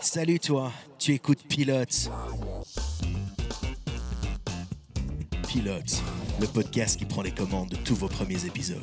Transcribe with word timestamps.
Salut 0.00 0.38
toi, 0.38 0.70
tu 0.98 1.12
écoutes 1.12 1.42
Pilote. 1.48 2.10
Pilote, 5.48 6.02
le 6.40 6.46
podcast 6.46 6.96
qui 6.96 7.04
prend 7.04 7.22
les 7.22 7.32
commandes 7.32 7.70
de 7.70 7.76
tous 7.76 7.96
vos 7.96 8.06
premiers 8.06 8.46
épisodes. 8.46 8.78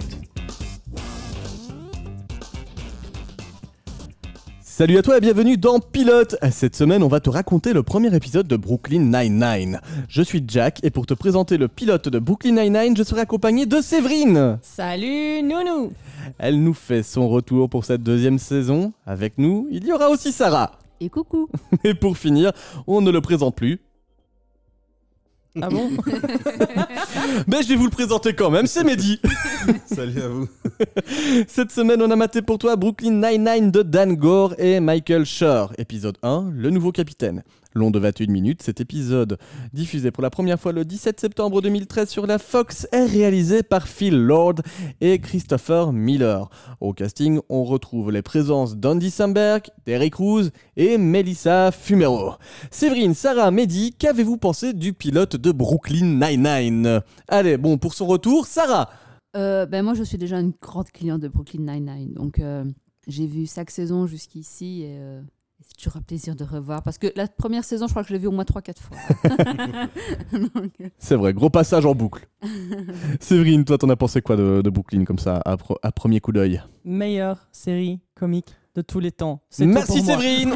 Salut 4.61 4.97
à 4.97 5.01
toi 5.01 5.17
et 5.17 5.21
bienvenue 5.21 5.55
dans 5.55 5.79
Pilote 5.79 6.35
Cette 6.51 6.75
semaine, 6.75 7.01
on 7.01 7.07
va 7.07 7.21
te 7.21 7.29
raconter 7.29 7.71
le 7.71 7.81
premier 7.81 8.13
épisode 8.13 8.47
de 8.47 8.57
Brooklyn 8.57 8.99
Nine-Nine. 8.99 9.79
Je 10.09 10.21
suis 10.21 10.43
Jack 10.45 10.83
et 10.83 10.89
pour 10.89 11.05
te 11.05 11.13
présenter 11.13 11.57
le 11.57 11.69
pilote 11.69 12.09
de 12.09 12.19
Brooklyn 12.19 12.61
Nine-Nine, 12.61 12.97
je 12.97 13.03
serai 13.03 13.21
accompagné 13.21 13.65
de 13.65 13.79
Séverine 13.79 14.59
Salut 14.61 15.41
Nounou 15.43 15.93
Elle 16.37 16.61
nous 16.61 16.73
fait 16.73 17.03
son 17.03 17.29
retour 17.29 17.69
pour 17.69 17.85
cette 17.85 18.03
deuxième 18.03 18.37
saison. 18.37 18.91
Avec 19.05 19.37
nous, 19.37 19.69
il 19.71 19.85
y 19.85 19.93
aura 19.93 20.09
aussi 20.09 20.33
Sarah. 20.33 20.73
Et 20.99 21.09
coucou 21.09 21.49
Et 21.83 21.93
pour 21.93 22.17
finir, 22.17 22.51
on 22.87 23.01
ne 23.01 23.11
le 23.11 23.21
présente 23.21 23.55
plus. 23.55 23.79
Ah 25.61 25.69
bon 25.69 25.89
Mais 27.47 27.61
je 27.63 27.69
vais 27.69 27.75
vous 27.75 27.85
le 27.85 27.89
présenter 27.89 28.33
quand 28.33 28.49
même, 28.49 28.67
c'est 28.67 28.83
Mehdi 28.83 29.21
Salut 29.85 30.21
à 30.21 30.27
vous. 30.27 30.49
Cette 31.47 31.71
semaine, 31.71 32.01
on 32.01 32.11
a 32.11 32.15
maté 32.17 32.41
pour 32.41 32.57
toi 32.57 32.75
Brooklyn 32.75 33.21
Nine-Nine 33.21 33.71
de 33.71 33.81
Dan 33.81 34.15
Gore 34.15 34.53
et 34.57 34.81
Michael 34.81 35.25
Schur. 35.25 35.71
Épisode 35.77 36.17
1, 36.23 36.51
le 36.53 36.69
nouveau 36.71 36.91
capitaine. 36.91 37.43
Long 37.77 37.91
de 37.91 37.99
21 37.99 38.31
minutes, 38.31 38.63
cet 38.63 38.79
épisode, 38.79 39.37
diffusé 39.73 40.09
pour 40.09 40.23
la 40.23 40.29
première 40.29 40.57
fois 40.57 40.71
le 40.71 40.85
17 40.85 41.19
septembre 41.19 41.61
2013 41.61 42.07
sur 42.07 42.25
la 42.25 42.39
Fox, 42.39 42.87
est 42.93 43.05
réalisé 43.05 43.63
par 43.63 43.89
Phil 43.89 44.15
Lord 44.15 44.55
et 45.01 45.19
Christopher 45.19 45.91
Miller. 45.91 46.49
Au 46.79 46.93
casting, 46.93 47.41
on 47.49 47.65
retrouve 47.65 48.13
les 48.13 48.21
présences 48.21 48.77
d'Andy 48.77 49.11
Samberg, 49.11 49.63
Derek 49.85 50.13
Cruz 50.13 50.51
et 50.77 50.97
Melissa 50.97 51.73
Fumero. 51.73 52.35
Séverine, 52.71 53.13
Sarah, 53.13 53.51
Mehdi, 53.51 53.93
qu'avez-vous 53.99 54.37
pensé 54.37 54.71
du 54.71 54.93
pilote 54.93 55.35
de 55.35 55.51
Brooklyn 55.51 56.17
Nine-Nine? 56.25 57.01
Allez, 57.27 57.57
bon, 57.57 57.77
pour 57.77 57.93
son 57.93 58.07
retour, 58.07 58.47
Sarah 58.47 58.89
Euh, 59.35 59.65
ben 59.65 59.83
Moi, 59.83 59.95
je 59.95 60.03
suis 60.03 60.17
déjà 60.17 60.39
une 60.39 60.53
grande 60.61 60.91
cliente 60.91 61.19
de 61.19 61.27
Brooklyn 61.27 61.63
Nine-Nine. 61.63 62.13
Donc, 62.13 62.39
euh, 62.39 62.63
j'ai 63.05 63.27
vu 63.27 63.45
chaque 63.47 63.69
saison 63.69 64.07
jusqu'ici 64.07 64.83
et 64.83 64.95
euh, 64.97 65.21
c'est 65.61 65.77
toujours 65.77 65.97
un 65.97 66.01
plaisir 66.01 66.35
de 66.35 66.43
revoir. 66.43 66.83
Parce 66.83 66.97
que 66.97 67.07
la 67.15 67.27
première 67.27 67.63
saison, 67.63 67.87
je 67.87 67.91
crois 67.93 68.03
que 68.03 68.09
je 68.09 68.13
l'ai 68.13 68.19
vue 68.19 68.27
au 68.27 68.31
moins 68.31 68.43
3-4 68.43 68.73
fois. 68.79 68.97
Euh, 70.33 70.89
C'est 70.99 71.15
vrai, 71.15 71.33
gros 71.33 71.49
passage 71.49 71.85
en 71.85 71.95
boucle. 71.95 72.27
Séverine, 73.19 73.63
toi, 73.65 73.77
t'en 73.77 73.89
as 73.89 73.95
pensé 73.95 74.21
quoi 74.21 74.35
de, 74.35 74.61
de 74.63 74.69
Brooklyn 74.69 75.05
comme 75.05 75.19
ça, 75.19 75.41
à, 75.45 75.57
pro- 75.57 75.77
à 75.81 75.91
premier 75.91 76.19
coup 76.19 76.31
d'œil? 76.31 76.61
Meilleure 76.83 77.47
série 77.51 77.99
comique 78.15 78.47
de 78.75 78.81
tous 78.81 78.99
les 78.99 79.11
temps. 79.11 79.41
Merci. 79.59 80.01
Séverine 80.01 80.55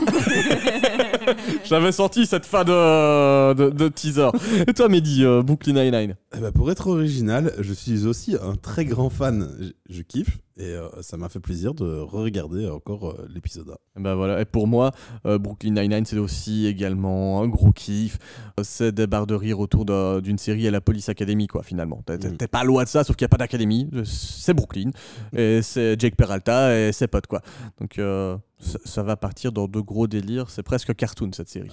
J'avais 1.63 1.91
senti 1.91 2.25
cette 2.25 2.45
fin 2.45 2.63
de, 2.63 3.53
de, 3.53 3.69
de 3.69 3.87
teaser. 3.87 4.29
Et 4.67 4.73
toi, 4.73 4.89
Mehdi, 4.89 5.23
euh, 5.23 5.41
Brooklyn 5.41 5.73
Nine-Nine? 5.73 6.15
Eh 6.35 6.39
ben, 6.39 6.51
pour 6.51 6.69
être 6.71 6.87
original, 6.87 7.53
je 7.59 7.73
suis 7.73 8.05
aussi 8.05 8.35
un 8.41 8.55
très 8.55 8.85
grand 8.85 9.09
fan. 9.09 9.49
Je, 9.59 9.95
je 9.97 10.01
kiffe 10.01 10.39
et 10.59 10.73
euh, 10.73 10.89
ça 11.01 11.15
m'a 11.15 11.29
fait 11.29 11.39
plaisir 11.39 11.73
de 11.73 11.99
re-regarder 11.99 12.67
encore 12.67 13.11
euh, 13.11 13.27
l'épisode 13.33 13.69
1. 13.69 13.73
Et 13.99 14.03
Ben 14.03 14.15
voilà, 14.15 14.41
et 14.41 14.45
pour 14.45 14.67
moi, 14.67 14.91
euh, 15.25 15.37
Brooklyn 15.37 15.71
Nine-Nine, 15.71 16.05
c'est 16.05 16.17
aussi 16.17 16.67
également 16.67 17.41
un 17.41 17.47
gros 17.47 17.71
kiff. 17.71 18.19
C'est 18.61 18.93
des 18.93 19.07
barres 19.07 19.25
de 19.25 19.35
rire 19.35 19.61
autour 19.61 19.85
d'une 20.21 20.37
série 20.37 20.67
à 20.67 20.71
la 20.71 20.81
Police 20.81 21.07
Academy, 21.07 21.47
quoi, 21.47 21.63
finalement. 21.63 22.03
T'es 22.05 22.17
t'es 22.17 22.47
pas 22.47 22.65
loin 22.65 22.83
de 22.83 22.89
ça, 22.89 23.05
sauf 23.05 23.15
qu'il 23.15 23.23
n'y 23.23 23.29
a 23.29 23.29
pas 23.29 23.37
d'académie. 23.37 23.89
C'est 24.03 24.53
Brooklyn. 24.53 24.91
Et 25.33 25.61
c'est 25.61 25.97
Jake 25.99 26.17
Peralta 26.17 26.77
et 26.77 26.91
ses 26.91 27.07
potes, 27.07 27.27
quoi. 27.27 27.41
Donc, 27.79 27.97
euh, 27.97 28.37
ça, 28.59 28.79
ça 28.83 29.03
va 29.03 29.15
partir 29.15 29.53
dans 29.53 29.69
de 29.69 29.79
gros 29.79 30.07
délires. 30.07 30.49
C'est 30.49 30.63
presque 30.63 30.93
cartoon, 30.93 31.31
cette 31.33 31.49
série. 31.49 31.71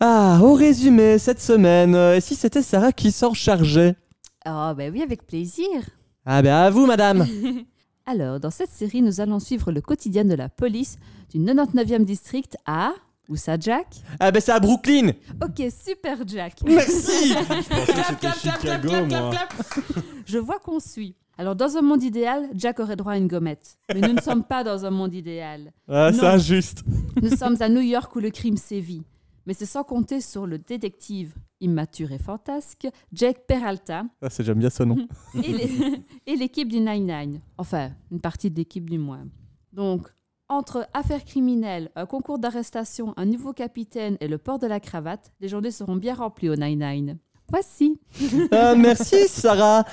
Ah, 0.00 0.38
au 0.42 0.52
résumé, 0.52 1.16
cette 1.18 1.40
semaine, 1.40 1.94
et 1.94 2.20
si 2.20 2.34
c'était 2.34 2.62
Sarah 2.62 2.92
qui 2.92 3.10
s'en 3.10 3.32
chargeait? 3.32 3.94
Ah, 4.44 4.74
ben 4.76 4.92
oui, 4.92 5.00
avec 5.00 5.26
plaisir. 5.26 5.66
Ah 6.26 6.42
ben 6.42 6.52
à 6.52 6.68
vous, 6.70 6.84
madame 6.84 7.24
Alors, 8.06 8.38
dans 8.38 8.50
cette 8.50 8.70
série, 8.70 9.02
nous 9.02 9.20
allons 9.20 9.40
suivre 9.40 9.72
le 9.72 9.80
quotidien 9.80 10.24
de 10.24 10.34
la 10.34 10.48
police 10.48 10.96
du 11.30 11.38
99e 11.38 12.04
district 12.04 12.56
à... 12.64 12.92
Où 13.28 13.34
ça, 13.34 13.58
Jack? 13.58 13.88
Ah 14.20 14.30
ben 14.30 14.40
c'est 14.40 14.52
à 14.52 14.60
Brooklyn 14.60 15.08
Ok, 15.42 15.60
super, 15.84 16.18
Jack. 16.28 16.60
Merci 16.64 17.30
Je 17.32 17.68
pensais 17.68 17.92
que 17.92 18.04
c'était 18.08 18.50
Chicago, 18.52 19.06
moi. 19.06 19.32
Je 20.24 20.38
vois 20.38 20.60
qu'on 20.60 20.78
suit. 20.78 21.16
Alors, 21.36 21.56
dans 21.56 21.76
un 21.76 21.82
monde 21.82 22.04
idéal, 22.04 22.48
Jack 22.54 22.78
aurait 22.78 22.94
droit 22.94 23.14
à 23.14 23.16
une 23.16 23.26
gommette. 23.26 23.78
Mais 23.92 24.00
nous 24.00 24.14
ne 24.14 24.20
sommes 24.20 24.44
pas 24.44 24.62
dans 24.62 24.84
un 24.84 24.90
monde 24.90 25.12
idéal. 25.12 25.72
Ah, 25.88 26.10
c'est 26.12 26.22
Non. 26.22 26.28
injuste 26.28 26.84
Nous 27.20 27.36
sommes 27.36 27.56
à 27.58 27.68
New 27.68 27.80
York 27.80 28.14
où 28.14 28.20
le 28.20 28.30
crime 28.30 28.56
sévit. 28.56 29.02
Mais 29.44 29.54
c'est 29.54 29.66
sans 29.66 29.82
compter 29.82 30.20
sur 30.20 30.46
le 30.46 30.58
détective 30.58 31.34
immature 31.60 32.12
et 32.12 32.18
fantasque, 32.18 32.86
Jack 33.12 33.46
Peralta, 33.46 34.04
Ah, 34.22 34.30
c'est 34.30 34.44
j'aime 34.44 34.58
bien 34.58 34.70
ce 34.70 34.82
nom. 34.82 34.96
et 36.26 36.36
l'équipe 36.36 36.68
du 36.68 36.80
Nine-Nine. 36.80 37.40
Enfin, 37.58 37.90
une 38.10 38.20
partie 38.20 38.50
de 38.50 38.56
l'équipe 38.56 38.88
du 38.88 38.98
moins. 38.98 39.26
Donc, 39.72 40.08
entre 40.48 40.88
affaires 40.94 41.24
criminelles, 41.24 41.90
un 41.96 42.06
concours 42.06 42.38
d'arrestation, 42.38 43.14
un 43.16 43.24
nouveau 43.26 43.52
capitaine 43.52 44.16
et 44.20 44.28
le 44.28 44.38
port 44.38 44.58
de 44.58 44.66
la 44.66 44.80
cravate, 44.80 45.32
les 45.40 45.48
journées 45.48 45.70
seront 45.70 45.96
bien 45.96 46.14
remplies 46.14 46.48
au 46.50 46.56
Nine-Nine. 46.56 47.18
Voici. 47.48 48.00
Ah, 48.50 48.74
merci, 48.74 49.28
Sarah. 49.28 49.84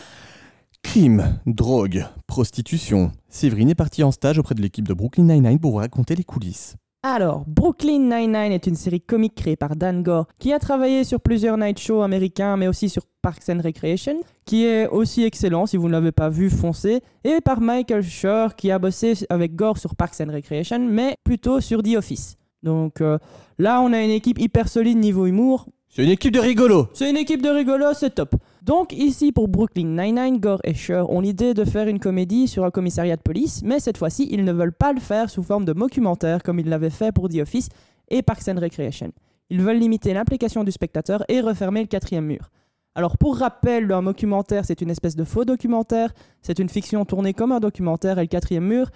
Crime, 0.82 1.40
drogue, 1.46 2.06
prostitution. 2.28 3.12
Séverine 3.30 3.70
est 3.70 3.76
partie 3.76 4.04
en 4.04 4.12
stage 4.12 4.38
auprès 4.38 4.54
de 4.54 4.62
l'équipe 4.62 4.88
de 4.88 4.94
Brooklyn 4.94 5.24
Nine-Nine 5.24 5.60
pour 5.60 5.78
raconter 5.78 6.16
les 6.16 6.24
coulisses. 6.24 6.76
Alors, 7.06 7.44
Brooklyn 7.48 8.00
Nine-Nine 8.00 8.54
est 8.54 8.66
une 8.66 8.78
série 8.78 9.02
comique 9.02 9.36
créée 9.36 9.58
par 9.58 9.76
Dan 9.76 10.04
Gore, 10.04 10.26
qui 10.40 10.54
a 10.54 10.60
travaillé 10.60 11.04
sur 11.04 11.20
plusieurs 11.20 11.58
night 11.58 11.78
shows 11.78 12.02
américains, 12.02 12.56
mais 12.56 12.70
aussi 12.70 12.88
sur 12.88 13.04
Parks 13.22 13.50
and 13.50 13.60
Recreation, 13.62 14.22
qui 14.46 14.64
est 14.64 14.88
aussi 14.88 15.24
excellent, 15.24 15.66
si 15.66 15.76
vous 15.76 15.88
ne 15.88 15.92
l'avez 15.92 16.14
pas 16.14 16.30
vu, 16.30 16.50
foncez, 16.50 17.02
et 17.26 17.42
par 17.42 17.60
Michael 17.60 18.04
Schur, 18.04 18.56
qui 18.56 18.72
a 18.72 18.80
bossé 18.80 19.16
avec 19.30 19.54
Gore 19.54 19.78
sur 19.80 19.98
Parks 19.98 20.22
and 20.22 20.32
Recreation, 20.32 20.80
mais 20.80 21.18
plutôt 21.26 21.60
sur 21.60 21.84
The 21.84 21.98
Office. 21.98 22.38
Donc 22.64 23.02
euh, 23.02 23.18
là, 23.60 23.82
on 23.82 23.92
a 23.92 24.02
une 24.02 24.10
équipe 24.10 24.40
hyper 24.40 24.70
solide 24.70 24.98
niveau 24.98 25.26
humour, 25.26 25.68
C'est 25.90 26.06
une 26.06 26.10
équipe 26.10 26.34
de 26.34 26.40
rigolos. 26.40 26.88
C'est 26.94 27.10
une 27.10 27.18
équipe 27.18 27.42
de 27.42 27.50
rigolos, 27.50 27.96
c'est 27.96 28.16
top. 28.16 28.36
Donc 28.64 28.94
ici 28.94 29.34
pour 29.34 29.50
Brooklyn 29.50 29.88
Nine-Nine, 29.88 30.40
Gore 30.40 30.62
et 30.64 30.74
Schur 30.74 31.10
ont 31.10 31.20
l'idée 31.20 31.54
de 31.54 31.66
faire 31.66 31.90
une 31.90 32.00
comédie 32.00 32.48
sur 32.48 32.64
un 32.64 32.72
commissariat 32.72 33.18
de 33.18 33.22
police, 33.22 33.62
mais 33.62 33.82
cette 33.82 33.98
fois-ci 33.98 34.30
ils 34.32 34.46
ne 34.46 34.54
veulent 34.54 34.72
pas 34.72 34.94
le 34.94 35.02
faire 35.02 35.30
sous 35.30 35.44
forme 35.44 35.66
de 35.66 35.74
documentaire 35.74 36.42
comme 36.42 36.60
ils 36.60 36.70
l'avaient 36.70 36.90
fait 36.90 37.12
pour 37.12 37.28
The 37.28 37.40
Office 37.42 37.68
et 38.08 38.22
Parks 38.22 38.48
and 38.48 38.62
Recreation. 38.62 39.12
Ils 39.50 39.62
veulent 39.62 39.80
limiter 39.80 40.14
l'implication 40.14 40.64
du 40.64 40.72
spectateur 40.72 41.26
et 41.28 41.42
refermer 41.42 41.82
le 41.82 41.88
quatrième 41.88 42.24
mur. 42.24 42.52
Alors 42.96 43.18
pour 43.18 43.36
rappel, 43.38 43.92
un 43.92 44.04
documentaire 44.04 44.64
c'est 44.64 44.80
une 44.80 44.92
espèce 44.92 45.18
de 45.18 45.26
faux 45.26 45.44
documentaire, 45.44 46.14
c'est 46.42 46.58
une 46.58 46.70
fiction 46.70 47.04
tournée 47.04 47.34
comme 47.34 47.52
un 47.52 47.60
documentaire 47.60 48.18
et 48.18 48.22
le 48.22 48.28
quatrième 48.28 48.66
mur, 48.66 48.92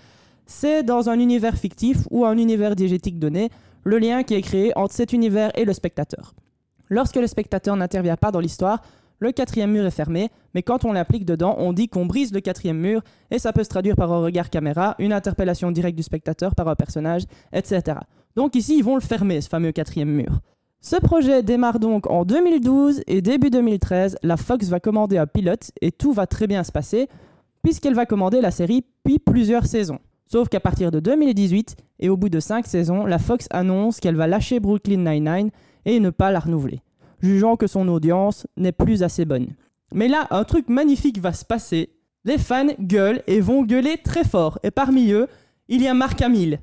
c'est 0.45 0.81
dans 0.83 1.09
un 1.09 1.19
univers 1.19 1.57
fictif 1.57 2.07
ou 2.09 2.23
un 2.23 2.37
univers 2.37 2.77
diégétique 2.77 3.19
donné, 3.19 3.49
le 3.83 3.99
lien 3.99 4.23
qui 4.23 4.35
est 4.35 4.41
créé 4.41 4.71
entre 4.77 4.93
cet 4.93 5.11
univers 5.11 5.51
et 5.59 5.65
le 5.65 5.73
spectateur. 5.73 6.35
Lorsque 6.87 7.17
le 7.17 7.27
spectateur 7.27 7.75
n'intervient 7.75 8.15
pas 8.15 8.31
dans 8.31 8.39
l'histoire, 8.39 8.81
le 9.19 9.31
quatrième 9.31 9.71
mur 9.71 9.85
est 9.85 9.91
fermé, 9.91 10.29
mais 10.53 10.63
quand 10.63 10.85
on 10.85 10.93
l'applique 10.93 11.25
dedans, 11.25 11.55
on 11.57 11.73
dit 11.73 11.87
qu'on 11.87 12.05
brise 12.05 12.33
le 12.33 12.39
quatrième 12.39 12.77
mur, 12.77 13.01
et 13.31 13.39
ça 13.39 13.53
peut 13.53 13.63
se 13.63 13.69
traduire 13.69 13.95
par 13.95 14.11
un 14.11 14.21
regard 14.21 14.49
caméra, 14.49 14.95
une 14.99 15.13
interpellation 15.13 15.71
directe 15.71 15.97
du 15.97 16.03
spectateur 16.03 16.55
par 16.55 16.67
un 16.67 16.75
personnage, 16.75 17.23
etc. 17.53 17.99
Donc 18.35 18.55
ici, 18.55 18.77
ils 18.77 18.83
vont 18.83 18.95
le 18.95 19.01
fermer, 19.01 19.41
ce 19.41 19.49
fameux 19.49 19.71
quatrième 19.71 20.09
mur. 20.09 20.41
Ce 20.79 20.95
projet 20.95 21.41
démarre 21.41 21.79
donc 21.79 22.09
en 22.09 22.23
2012 22.23 23.01
et 23.07 23.21
début 23.21 23.49
2013, 23.49 24.17
la 24.21 24.37
Fox 24.37 24.67
va 24.69 24.79
commander 24.79 25.17
un 25.17 25.25
pilote 25.25 25.71
et 25.81 25.91
tout 25.91 26.13
va 26.13 26.27
très 26.27 26.45
bien 26.45 26.63
se 26.63 26.71
passer 26.71 27.07
puisqu'elle 27.63 27.95
va 27.95 28.05
commander 28.05 28.41
la 28.41 28.51
série 28.51 28.85
puis 29.03 29.19
plusieurs 29.19 29.65
saisons. 29.65 29.99
Sauf 30.25 30.49
qu'à 30.49 30.59
partir 30.59 30.91
de 30.91 30.99
2018 30.99 31.75
et 31.99 32.09
au 32.09 32.17
bout 32.17 32.29
de 32.29 32.39
5 32.39 32.67
saisons, 32.67 33.05
la 33.05 33.17
Fox 33.17 33.47
annonce 33.49 33.99
qu'elle 33.99 34.15
va 34.15 34.27
lâcher 34.27 34.59
Brooklyn 34.59 34.97
Nine-Nine 34.97 35.49
et 35.85 35.99
ne 35.99 36.09
pas 36.09 36.31
la 36.31 36.39
renouveler, 36.39 36.81
jugeant 37.21 37.55
que 37.55 37.67
son 37.67 37.87
audience 37.87 38.47
n'est 38.57 38.71
plus 38.71 39.03
assez 39.03 39.25
bonne. 39.25 39.47
Mais 39.93 40.07
là, 40.07 40.27
un 40.31 40.43
truc 40.43 40.67
magnifique 40.69 41.19
va 41.19 41.33
se 41.33 41.45
passer. 41.45 41.89
Les 42.25 42.37
fans 42.37 42.67
gueulent 42.79 43.21
et 43.27 43.39
vont 43.39 43.63
gueuler 43.63 43.97
très 44.03 44.23
fort. 44.25 44.59
Et 44.63 44.71
parmi 44.71 45.11
eux, 45.11 45.27
il 45.69 45.81
y 45.81 45.87
a 45.87 45.93
Mark 45.93 46.21
Hamill. 46.21 46.59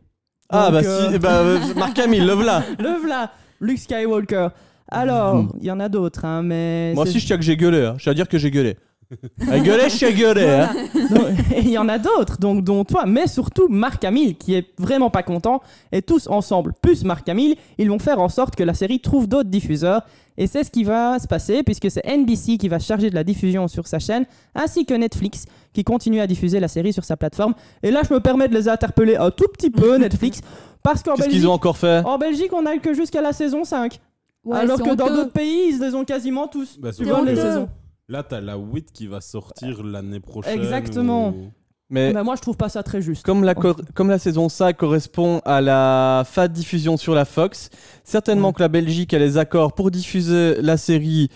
Ah 0.51 0.71
Donc, 0.71 0.83
bah 0.83 0.89
euh, 0.89 1.13
si, 1.13 1.19
bah, 1.19 1.39
euh, 1.39 1.59
Marc 1.77 1.95
Camille, 1.95 2.21
le 2.21 2.33
voilà. 2.35 2.63
Le 2.79 3.01
v'là, 3.03 3.33
Luke 3.61 3.79
Skywalker. 3.79 4.49
Alors, 4.89 5.37
Mm. 5.37 5.53
il 5.61 5.67
y 5.67 5.71
en 5.71 5.81
a 5.81 5.89
d'autres, 5.89 6.25
hein, 6.27 6.43
mais... 6.43 6.93
Moi 6.95 7.05
aussi 7.05 7.19
je 7.19 7.27
tiens 7.27 7.37
que 7.39 7.43
j'ai 7.43 7.57
gueulé, 7.57 7.85
hein. 7.85 7.95
je 7.97 8.03
tiens 8.03 8.13
à 8.13 8.15
dire 8.15 8.29
que 8.29 8.37
j'ai 8.39 8.51
gueulé. 8.51 8.77
À 9.51 9.59
gueuler, 9.61 9.85
je 9.85 9.97
suis 9.97 10.15
gueulé. 10.15 10.45
Hein. 10.49 10.71
Donc, 11.11 11.29
et 11.55 11.61
il 11.61 11.71
y 11.71 11.79
en 11.79 11.89
a 11.89 11.99
d'autres, 11.99 12.39
donc 12.39 12.65
dont 12.65 12.85
toi, 12.85 13.05
mais 13.07 13.27
surtout 13.27 13.69
Marc 13.69 14.03
Hamill, 14.05 14.37
qui 14.37 14.55
est 14.55 14.69
vraiment 14.79 15.11
pas 15.11 15.23
content. 15.23 15.61
Et 15.93 16.03
tous 16.03 16.27
ensemble, 16.27 16.73
plus 16.83 17.05
Marc 17.05 17.29
Hamill, 17.29 17.57
ils 17.79 17.89
vont 17.91 17.99
faire 17.99 18.19
en 18.21 18.29
sorte 18.29 18.57
que 18.57 18.63
la 18.65 18.75
série 18.75 19.01
trouve 19.01 19.29
d'autres 19.29 19.51
diffuseurs. 19.51 20.03
Et 20.37 20.47
c'est 20.47 20.65
ce 20.65 20.71
qui 20.71 20.83
va 20.85 21.19
se 21.19 21.27
passer, 21.29 21.63
puisque 21.63 21.91
c'est 21.91 22.05
NBC 22.05 22.59
qui 22.59 22.69
va 22.69 22.79
se 22.81 22.87
charger 22.87 23.09
de 23.11 23.15
la 23.15 23.23
diffusion 23.25 23.69
sur 23.69 23.87
sa 23.87 23.99
chaîne, 23.99 24.25
ainsi 24.55 24.85
que 24.85 24.95
Netflix, 24.95 25.45
qui 25.73 25.85
continue 25.85 26.21
à 26.21 26.27
diffuser 26.27 26.59
la 26.61 26.69
série 26.69 26.93
sur 26.93 27.05
sa 27.05 27.17
plateforme. 27.17 27.55
Et 27.83 27.91
là, 27.91 28.03
je 28.09 28.13
me 28.13 28.19
permets 28.21 28.49
de 28.49 28.55
les 28.55 28.69
interpeller 28.69 29.17
un 29.17 29.31
tout 29.31 29.47
petit 29.53 29.71
peu, 29.71 29.97
Netflix. 29.97 30.41
Parce 30.83 31.03
qu'en 31.03 31.13
Qu'est-ce 31.15 31.27
Belgique, 31.29 31.41
qu'ils 31.43 31.49
ont 31.49 31.53
encore 31.53 31.79
fait? 31.79 32.05
en 32.05 32.19
Belgique, 32.19 32.53
on 32.53 32.63
n'a 32.63 32.77
que 32.79 32.93
jusqu'à 32.95 33.23
la 33.23 33.33
saison 33.33 33.65
5. 33.65 34.01
Ouais, 34.45 34.59
alors 34.59 34.77
c'est 34.77 34.83
que 34.83 34.95
dans 34.95 35.05
honteux. 35.07 35.15
d'autres 35.17 35.33
pays, 35.33 35.71
ils 35.71 35.79
les 35.81 35.95
ont 35.95 36.05
quasiment 36.05 36.49
tous. 36.49 36.79
Bah, 36.79 36.91
tu 36.93 37.05
vois 37.05 37.23
les 37.25 37.35
que 37.35 37.41
saisons. 37.41 37.69
Là, 38.09 38.23
t'as 38.23 38.41
la 38.43 38.57
8 38.57 38.93
qui 38.93 39.07
va 39.07 39.21
sortir 39.23 39.83
l'année 39.83 40.21
prochaine. 40.21 40.59
Exactement. 40.61 41.29
ou- 41.29 41.51
Mais 41.95 42.13
Bah, 42.13 42.25
moi, 42.25 42.35
je 42.37 42.43
trouve 42.43 42.57
pas 42.57 42.69
ça 42.69 42.83
très 42.83 43.01
juste. 43.01 43.25
comme 43.25 43.45
la, 43.45 43.55
comme 43.55 44.09
la 44.11 44.19
saison 44.19 44.49
5 44.49 44.77
correspond 44.77 45.41
à 45.45 45.61
la 45.61 46.25
fin 46.27 46.49
de 46.49 46.53
diffusion 46.53 46.97
sur 46.97 47.15
la 47.15 47.25
Fox, 47.25 47.71
certainement 48.03 48.49
Ouais. 48.49 48.55
que 48.55 48.61
la 48.63 48.69
Belgique 48.69 49.15
a 49.15 49.19
les 49.19 49.39
accords 49.39 49.73
pour 49.75 49.91
diffuser 49.91 50.57
la 50.61 50.77
série 50.77 51.31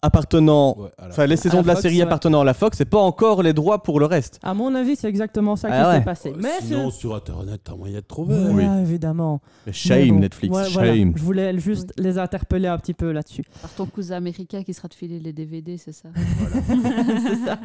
appartenant, 0.00 0.76
Ouais, 0.78 0.90
à 0.96 1.02
la- 1.02 1.08
enfin 1.08 1.26
les 1.26 1.36
saisons 1.36 1.56
la 1.56 1.62
de 1.64 1.66
la 1.66 1.72
Fox, 1.74 1.82
série 1.82 1.96
ouais. 1.96 2.02
appartenant 2.02 2.42
à 2.42 2.44
la 2.44 2.54
Fox, 2.54 2.80
et 2.80 2.84
pas 2.84 3.00
encore 3.00 3.42
les 3.42 3.52
droits 3.52 3.82
pour 3.82 3.98
le 3.98 4.06
reste. 4.06 4.38
À 4.44 4.54
mon 4.54 4.72
avis, 4.76 4.94
c'est 4.94 5.08
exactement 5.08 5.56
ça 5.56 5.66
qui 5.68 5.74
Ah 5.76 5.88
ouais. 5.90 5.98
s'est 5.98 6.04
passé. 6.04 6.32
Mais 6.36 6.50
Sinon, 6.62 6.92
c'est- 6.92 7.00
sur 7.00 7.16
Internet, 7.16 7.62
t'as 7.64 7.74
moyen 7.74 7.96
de 7.98 8.04
trouver. 8.04 8.36
Voilà, 8.38 8.80
évidemment. 8.80 9.40
Mais 9.42 9.58
Mais 9.66 9.72
shame 9.72 10.08
bon. 10.10 10.18
Netflix, 10.20 10.54
Ouais, 10.56 10.68
voilà. 10.72 10.94
shame. 10.94 11.12
Je 11.16 11.22
voulais 11.24 11.58
juste 11.58 11.92
les 11.98 12.16
interpeller 12.16 12.68
un 12.68 12.78
petit 12.78 12.94
peu 12.94 13.10
là-dessus. 13.10 13.42
Par 13.60 13.72
ton 13.72 13.86
cousin 13.86 14.14
américain 14.18 14.62
qui 14.62 14.72
sera 14.72 14.86
te 14.88 14.94
filer 14.94 15.18
les 15.18 15.32
DVD, 15.32 15.76
c'est 15.78 15.90
ça? 15.92 16.10
C'est 17.26 17.44
ça. 17.44 17.58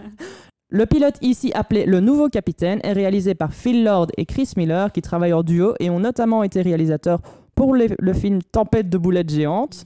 Le 0.76 0.88
pilote 0.88 1.18
ici 1.22 1.52
appelé 1.54 1.86
Le 1.86 2.00
Nouveau 2.00 2.30
Capitaine 2.30 2.80
est 2.84 2.94
réalisé 2.94 3.36
par 3.36 3.54
Phil 3.54 3.84
Lord 3.84 4.08
et 4.18 4.26
Chris 4.26 4.50
Miller 4.58 4.92
qui 4.92 5.04
travaillent 5.04 5.34
en 5.34 5.44
duo 5.44 5.76
et 5.80 5.92
ont 5.92 6.00
notamment 6.00 6.42
été 6.42 6.64
réalisateurs 6.64 7.22
pour 7.54 7.76
les- 7.76 7.94
le 8.00 8.14
film 8.14 8.42
Tempête 8.42 8.90
de 8.90 8.98
boulettes 8.98 9.30
géantes. 9.30 9.86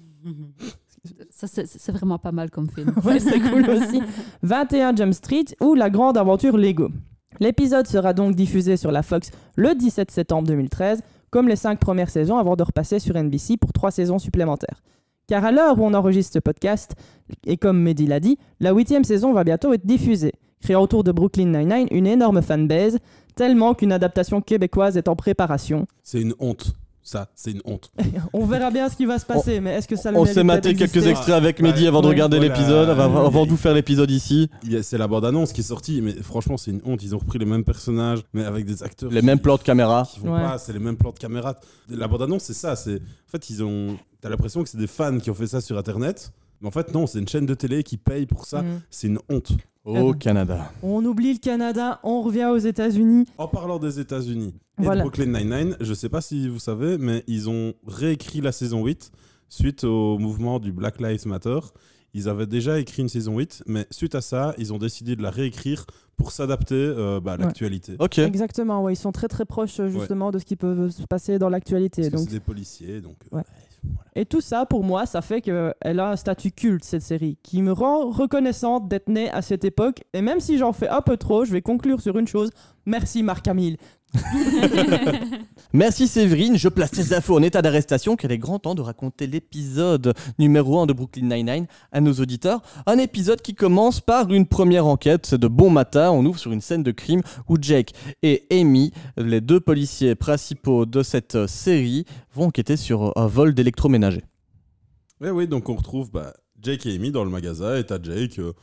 Ça, 1.30 1.48
c'est 1.48 1.68
c'est 1.68 1.92
vraiment 1.92 2.18
pas 2.18 2.32
mal 2.32 2.50
comme 2.50 2.70
film. 2.70 2.94
Ouais, 3.04 3.20
c'est 3.20 3.40
cool 3.42 3.70
aussi. 3.70 4.02
21 4.44 4.96
Jump 4.96 5.14
Street 5.14 5.46
ou 5.60 5.74
La 5.76 5.90
Grande 5.90 6.18
Aventure 6.18 6.58
Lego. 6.58 6.88
L'épisode 7.42 7.86
sera 7.88 8.14
donc 8.14 8.34
diffusé 8.36 8.78
sur 8.78 8.92
la 8.94 9.04
Fox 9.04 9.32
le 9.58 9.76
17 9.76 10.10
septembre 10.10 10.48
2013, 10.48 11.02
comme 11.30 11.50
les 11.50 11.58
cinq 11.58 11.80
premières 11.80 12.10
saisons 12.10 12.38
avant 12.38 12.56
de 12.56 12.64
repasser 12.64 13.00
sur 13.00 13.16
NBC 13.18 13.58
pour 13.58 13.74
trois 13.74 13.92
saisons 13.92 14.20
supplémentaires. 14.20 14.82
Car 15.28 15.44
à 15.44 15.52
l'heure 15.52 15.78
où 15.78 15.84
on 15.84 15.94
enregistre 15.94 16.34
ce 16.34 16.40
podcast, 16.40 16.96
et 17.46 17.58
comme 17.58 17.82
Mehdi 17.82 18.08
l'a 18.08 18.22
dit, 18.22 18.38
la 18.62 18.72
huitième 18.72 19.04
saison 19.04 19.34
va 19.34 19.44
bientôt 19.44 19.74
être 19.74 19.86
diffusée, 19.86 20.32
créant 20.62 20.82
autour 20.82 21.04
de 21.04 21.12
Brooklyn 21.12 21.46
Nine-Nine 21.46 21.88
une 21.92 22.08
énorme 22.08 22.42
fanbase, 22.42 22.98
tellement 23.36 23.74
qu'une 23.74 23.92
adaptation 23.92 24.42
québécoise 24.42 24.98
est 24.98 25.08
en 25.08 25.16
préparation. 25.16 25.86
C'est 26.04 26.22
une 26.22 26.34
honte. 26.40 26.74
Ça, 27.04 27.30
c'est 27.36 27.52
une 27.52 27.62
honte. 27.64 27.90
On 28.34 28.46
verra 28.46 28.70
bien 28.70 28.90
ce 28.90 28.98
qui 28.98 29.06
va 29.06 29.18
se 29.18 29.26
passer, 29.26 29.62
mais 29.62 29.76
est-ce 29.76 29.88
que 29.88 29.96
ça 29.96 30.12
le 30.12 30.18
On 30.18 30.26
s'est 30.26 30.44
maté 30.44 30.76
quelques 30.76 31.08
extraits 31.08 31.36
avec 31.36 31.60
Ouais, 31.60 31.70
Mehdi 31.72 31.88
avant 31.88 32.02
de 32.02 32.08
regarder 32.08 32.36
Voilà. 32.38 32.54
l'épisode, 32.54 32.90
avant, 32.90 33.04
avant 33.26 33.40
Ouais. 33.40 33.46
de 33.46 33.52
vous 33.52 33.56
faire 33.56 33.74
l'épisode 33.74 34.12
ici. 34.12 34.50
C'est 34.82 34.98
la 34.98 35.08
bande-annonce 35.08 35.54
qui 35.54 35.62
est 35.62 35.64
sortie, 35.64 36.02
mais 36.02 36.12
franchement, 36.22 36.58
c'est 36.58 36.72
une 36.72 36.82
honte. 36.84 37.02
Ils 37.04 37.16
ont 37.16 37.20
repris 37.20 37.40
les 37.40 37.46
mêmes 37.46 37.64
personnages, 37.64 38.20
mais 38.34 38.44
avec 38.44 38.66
des 38.66 38.84
acteurs. 38.84 39.10
Les 39.10 39.22
qui- 39.22 39.26
mêmes 39.26 39.40
plans 39.40 39.56
de 39.56 39.62
caméra. 39.62 40.06
Ouais. 40.22 40.42
c'est 40.60 40.74
les 40.74 40.80
mêmes 40.80 40.98
plans 40.98 41.12
de 41.14 41.18
caméra. 41.20 41.56
La 41.90 42.10
bande-annonce, 42.10 42.44
c'est 42.44 42.54
ça. 42.54 42.76
C'est 42.76 42.96
en 42.96 43.30
fait, 43.32 43.50
ils 43.52 43.64
ont. 43.64 43.96
T'as 44.20 44.28
l'impression 44.28 44.62
que 44.64 44.68
c'est 44.68 44.78
des 44.78 44.88
fans 44.88 45.18
qui 45.20 45.30
ont 45.32 45.34
fait 45.36 45.48
ça 45.48 45.62
sur 45.62 45.78
Internet, 45.78 46.34
mais 46.60 46.68
en 46.68 46.72
fait, 46.72 46.94
non, 46.94 47.08
c'est 47.08 47.20
une 47.20 47.28
chaîne 47.30 47.46
de 47.46 47.54
télé 47.54 47.84
qui 47.84 47.96
paye 47.96 48.26
pour 48.26 48.46
ça. 48.46 48.64
Mm. 48.64 48.82
C'est 48.90 49.08
une 49.08 49.20
honte. 49.30 49.54
Au 49.88 50.14
Canada. 50.14 50.72
On 50.84 51.04
oublie 51.06 51.34
le 51.34 51.40
Canada, 51.40 52.00
on 52.04 52.22
revient 52.22 52.50
aux 52.54 52.58
États-Unis. 52.58 53.26
En 53.38 53.48
parlant 53.48 53.80
des 53.80 54.00
États-Unis 54.02 54.54
et 54.80 54.84
Voilà. 54.84 55.04
de 55.04 55.08
Brooklyn 55.10 55.32
Nine-Nine, 55.40 55.78
je 55.80 55.94
sais 55.94 56.10
pas 56.10 56.20
si 56.22 56.50
vous 56.50 56.60
savez, 56.60 56.98
mais 56.98 57.24
ils 57.28 57.50
ont 57.50 57.74
réécrit 57.88 58.42
la 58.42 58.52
saison 58.52 58.84
8 58.86 59.12
suite 59.50 59.86
au 59.86 60.18
mouvement 60.18 60.60
du 60.60 60.74
Black 60.74 61.00
Lives 61.00 61.26
Matter. 61.26 61.60
Ils 62.14 62.28
avaient 62.28 62.48
déjà 62.48 62.80
écrit 62.80 63.02
une 63.02 63.10
saison 63.10 63.38
8, 63.38 63.64
mais 63.66 63.88
suite 63.92 64.16
à 64.16 64.22
ça, 64.22 64.54
ils 64.58 64.74
ont 64.74 64.78
décidé 64.78 65.16
de 65.16 65.22
la 65.22 65.30
réécrire 65.30 65.86
pour 66.18 66.32
s'adapter 66.32 66.76
euh, 66.76 67.20
bah, 67.22 67.34
à 67.34 67.38
Ouais. 67.38 67.44
l'actualité. 67.46 67.96
Ok. 68.00 68.18
Exactement, 68.20 68.82
ouais, 68.84 68.94
ils 68.94 68.98
sont 68.98 69.12
très 69.12 69.28
très 69.28 69.46
proches 69.46 69.80
euh, 69.80 69.88
justement 69.90 70.32
de 70.32 70.40
ce 70.40 70.46
qui 70.46 70.56
peut 70.56 70.90
se 70.90 71.04
passer 71.04 71.38
dans 71.40 71.50
l'actualité. 71.50 72.10
Donc, 72.10 72.22
c'est 72.26 72.32
des 72.32 72.40
policiers, 72.40 73.00
donc. 73.02 73.16
euh, 73.32 73.38
Ouais. 73.38 73.44
voilà. 73.84 74.00
et 74.16 74.26
tout 74.26 74.42
ça, 74.42 74.66
pour 74.66 74.84
moi, 74.84 75.06
ça 75.06 75.22
fait 75.22 75.42
qu'elle 75.42 75.74
a 76.00 76.12
un 76.12 76.16
statut 76.16 76.52
culte 76.52 76.84
cette 76.84 77.04
série, 77.04 77.38
qui 77.44 77.62
me 77.62 77.72
rend 77.72 78.10
reconnaissante 78.10 78.88
d'être 78.90 79.08
née 79.10 79.30
à 79.30 79.42
cette 79.44 79.64
époque. 79.64 80.04
Et 80.14 80.22
même 80.24 80.40
si 80.40 80.58
j'en 80.58 80.74
fais 80.74 80.90
un 80.90 81.02
peu 81.02 81.18
trop, 81.18 81.46
je 81.46 81.52
vais 81.52 81.62
conclure 81.62 82.02
sur 82.02 82.18
une 82.18 82.28
chose. 82.28 82.50
Merci 82.88 83.22
Marc 83.22 83.48
Hamill. 83.48 83.78
Merci 85.74 86.08
Séverine, 86.08 86.58
je 86.58 86.70
place 86.70 86.92
tes 86.92 87.14
infos 87.14 87.36
en 87.36 87.44
état 87.44 87.62
d'arrestation 87.62 88.16
car 88.16 88.32
il 88.32 88.36
est 88.36 88.38
grand 88.38 88.60
temps 88.60 88.76
de 88.76 88.82
raconter 88.82 89.28
l'épisode 89.28 90.14
numéro 90.40 90.80
1 90.80 90.86
de 90.86 90.94
Brooklyn 90.94 91.28
Nine-Nine 91.28 91.68
à 91.92 92.02
nos 92.02 92.14
auditeurs. 92.14 92.62
Un 92.86 92.98
épisode 92.98 93.42
qui 93.42 93.54
commence 93.54 94.00
par 94.00 94.32
une 94.32 94.46
première 94.46 94.86
enquête, 94.86 95.26
c'est 95.26 95.38
de 95.38 95.48
bon 95.48 95.70
matin, 95.70 96.12
on 96.12 96.26
ouvre 96.26 96.40
sur 96.40 96.52
une 96.52 96.62
scène 96.62 96.84
de 96.84 96.92
crime 96.92 97.22
où 97.50 97.58
Jake 97.60 97.94
et 98.24 98.46
Amy, 98.52 98.92
les 99.18 99.42
deux 99.42 99.60
policiers 99.60 100.16
principaux 100.16 100.86
de 100.86 101.04
cette 101.04 101.48
série, 101.48 102.06
vont 102.34 102.46
enquêter 102.46 102.78
sur 102.78 103.18
un 103.18 103.28
vol 103.28 103.54
d'électroménager. 103.54 104.24
Ouais, 105.20 105.32
oui, 105.32 105.48
donc 105.48 105.70
on 105.70 105.76
retrouve 105.76 106.12
bah, 106.12 106.34
Jake 106.62 106.86
et 106.86 106.96
Amy 106.96 107.12
dans 107.12 107.24
le 107.24 107.30
magasin 107.30 107.76
et 107.78 107.84
t'as 107.84 108.02
Jake. 108.02 108.40
euh, 108.40 108.54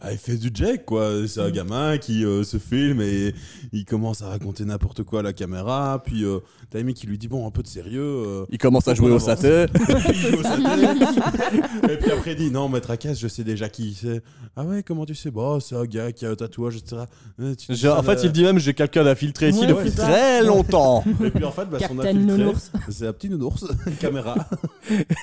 bah, 0.00 0.12
il 0.12 0.18
fait 0.18 0.36
du 0.36 0.50
Jake, 0.52 0.84
quoi. 0.84 1.10
C'est 1.26 1.40
un 1.40 1.48
Mm. 1.48 1.52
gamin 1.52 1.98
qui 1.98 2.24
euh, 2.24 2.44
se 2.44 2.58
filme 2.58 3.00
et 3.00 3.34
il 3.72 3.84
commence 3.84 4.20
à 4.22 4.28
raconter 4.28 4.64
n'importe 4.64 5.02
quoi 5.04 5.20
à 5.20 5.22
la 5.22 5.32
caméra. 5.32 6.02
Puis 6.04 6.24
euh, 6.24 6.40
t'as 6.70 6.80
Amy 6.80 6.92
qui 6.94 7.06
lui 7.06 7.16
dit 7.18 7.28
Bon, 7.28 7.46
un 7.46 7.50
peu 7.50 7.62
de 7.62 7.66
sérieux. 7.68 8.00
euh, 8.02 8.44
Il 8.50 8.58
commence 8.58 8.88
à 8.88 8.94
jouer 8.94 9.10
au 9.10 9.18
saté. 9.18 9.66
il 10.08 10.14
joue 10.14 10.36
au 10.38 10.42
saté. 10.42 11.92
et 11.92 11.96
puis 11.96 12.10
après, 12.12 12.32
il 12.32 12.36
dit 12.36 12.50
Non, 12.50 12.68
maître 12.68 12.90
à 12.90 12.96
caisse, 12.96 13.18
je 13.18 13.28
sais 13.28 13.42
déjà 13.44 13.68
qui 13.68 13.96
c'est. 14.00 14.22
Ah 14.56 14.64
ouais, 14.64 14.82
comment 14.82 15.06
tu 15.06 15.14
sais? 15.14 15.30
Bah, 15.30 15.58
c'est 15.60 15.76
un 15.76 15.84
gars 15.84 16.12
qui 16.12 16.26
a 16.26 16.30
un 16.30 16.34
tatouage, 16.34 16.76
etc. 16.76 17.02
Euh, 17.40 17.54
tu 17.54 17.72
dis 17.72 17.78
Genre, 17.80 17.94
ça, 17.94 18.00
en 18.00 18.02
fait, 18.02 18.14
là. 18.16 18.20
il 18.24 18.32
dit 18.32 18.42
même 18.42 18.58
j'ai 18.58 18.74
quelqu'un 18.74 19.04
d'infiltré 19.04 19.48
ici 19.48 19.60
Ouais, 19.60 19.66
depuis 19.66 19.90
c'est 19.90 19.96
ça. 19.96 20.08
très 20.08 20.42
longtemps. 20.44 21.04
Et 21.24 21.30
puis 21.30 21.44
en 21.44 21.52
fait, 21.52 21.64
bah, 21.64 21.78
son 21.80 21.96
Captain 21.96 22.08
infiltré, 22.10 22.36
Nounours. 22.36 22.70
c'est 22.90 23.06
un 23.06 23.12
petit 23.12 23.28
nounours, 23.30 23.64
caméra. 24.00 24.34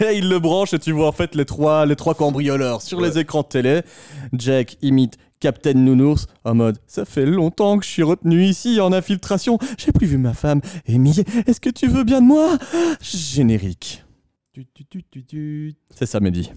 Et 0.02 0.18
il 0.18 0.30
le 0.30 0.40
branche 0.40 0.74
et 0.74 0.80
tu 0.80 0.92
vois 0.92 1.08
en 1.08 1.12
fait 1.12 1.36
les 1.36 1.46
trois, 1.46 1.86
les 1.86 1.96
trois 1.96 2.16
cambrioleurs 2.16 2.82
sur 2.82 3.00
les 3.00 3.18
écrans 3.20 3.42
de 3.44 3.48
télé. 3.48 3.82
Imite 4.82 5.18
Captain 5.40 5.74
Nounours 5.74 6.28
en 6.44 6.56
mode 6.56 6.80
Ça 6.88 7.06
fait 7.06 7.26
longtemps 7.26 7.78
que 7.78 7.86
je 7.86 7.90
suis 7.90 8.04
retenu 8.04 8.44
ici 8.44 8.80
en 8.80 8.94
infiltration. 8.94 9.58
J'ai 9.78 9.92
plus 9.92 10.08
vu 10.08 10.18
ma 10.18 10.34
femme. 10.34 10.62
Amy, 10.88 11.24
est-ce 11.48 11.60
que 11.60 11.70
tu 11.70 11.88
veux 11.88 12.04
bien 12.04 12.22
de 12.22 12.28
moi 12.28 12.58
Générique. 13.02 14.04
C'est 15.94 16.06
ça, 16.06 16.20
Mehdi. 16.20 16.52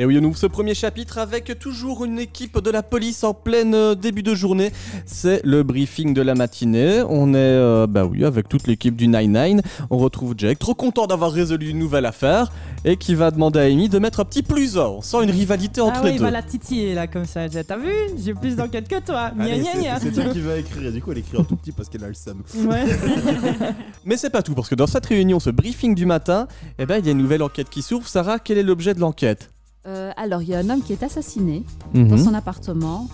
Et 0.00 0.06
oui, 0.06 0.18
on 0.18 0.24
ouvre 0.24 0.38
ce 0.38 0.46
premier 0.46 0.72
chapitre 0.72 1.18
avec 1.18 1.58
toujours 1.58 2.06
une 2.06 2.18
équipe 2.18 2.58
de 2.58 2.70
la 2.70 2.82
police 2.82 3.22
en 3.22 3.34
pleine 3.34 3.74
euh, 3.74 3.94
début 3.94 4.22
de 4.22 4.34
journée. 4.34 4.72
C'est 5.04 5.42
le 5.44 5.62
briefing 5.62 6.14
de 6.14 6.22
la 6.22 6.34
matinée. 6.34 7.02
On 7.06 7.34
est, 7.34 7.36
euh, 7.36 7.86
bah 7.86 8.06
oui, 8.06 8.24
avec 8.24 8.48
toute 8.48 8.66
l'équipe 8.66 8.96
du 8.96 9.08
9-9. 9.08 9.60
On 9.90 9.98
retrouve 9.98 10.32
Jake, 10.38 10.58
trop 10.58 10.72
content 10.72 11.06
d'avoir 11.06 11.30
résolu 11.32 11.68
une 11.68 11.78
nouvelle 11.78 12.06
affaire, 12.06 12.50
et 12.86 12.96
qui 12.96 13.14
va 13.14 13.30
demander 13.30 13.58
à 13.58 13.64
Amy 13.64 13.90
de 13.90 13.98
mettre 13.98 14.20
un 14.20 14.24
petit 14.24 14.42
plus 14.42 14.78
un. 14.78 14.86
On 14.86 15.02
sent 15.02 15.22
une 15.22 15.30
rivalité 15.30 15.82
entre 15.82 15.96
ah 15.98 16.04
oui, 16.04 16.08
les 16.08 16.14
il 16.14 16.18
deux. 16.20 16.24
va 16.24 16.30
la 16.30 16.42
titiller 16.42 16.94
là 16.94 17.06
comme 17.06 17.26
ça. 17.26 17.46
T'as 17.50 17.76
vu? 17.76 17.92
J'ai 18.24 18.32
plus 18.32 18.56
d'enquête 18.56 18.88
que 18.88 19.00
toi. 19.00 19.32
Gna 19.36 19.98
c'est- 20.00 20.12
toi 20.12 20.24
qui 20.32 20.40
va 20.40 20.56
écrire. 20.56 20.86
Et 20.88 20.92
du 20.92 21.02
coup, 21.02 21.12
elle 21.12 21.18
écrit 21.18 21.36
en 21.36 21.44
tout 21.44 21.56
petit 21.56 21.72
parce 21.72 21.90
qu'elle 21.90 22.04
a 22.04 22.08
le 22.08 22.14
seum. 22.14 22.42
Ouais. 22.56 22.86
Mais 24.06 24.16
c'est 24.16 24.30
pas 24.30 24.40
tout, 24.40 24.54
parce 24.54 24.70
que 24.70 24.74
dans 24.74 24.86
cette 24.86 25.04
réunion, 25.04 25.40
ce 25.40 25.50
briefing 25.50 25.94
du 25.94 26.06
matin, 26.06 26.48
eh 26.78 26.86
ben, 26.86 26.96
il 27.00 27.04
y 27.04 27.10
a 27.10 27.12
une 27.12 27.18
nouvelle 27.18 27.42
enquête 27.42 27.68
qui 27.68 27.82
s'ouvre. 27.82 28.08
Sarah, 28.08 28.38
quel 28.38 28.56
est 28.56 28.62
l'objet 28.62 28.94
de 28.94 29.00
l'enquête? 29.00 29.50
Euh, 29.86 30.10
alors, 30.16 30.42
il 30.42 30.48
y 30.50 30.54
a 30.54 30.58
un 30.58 30.68
homme 30.70 30.82
qui 30.82 30.92
est 30.92 31.02
assassiné 31.02 31.62
Mhm. 31.94 32.08
dans 32.08 32.18
son 32.18 32.34
appartement. 32.34 33.08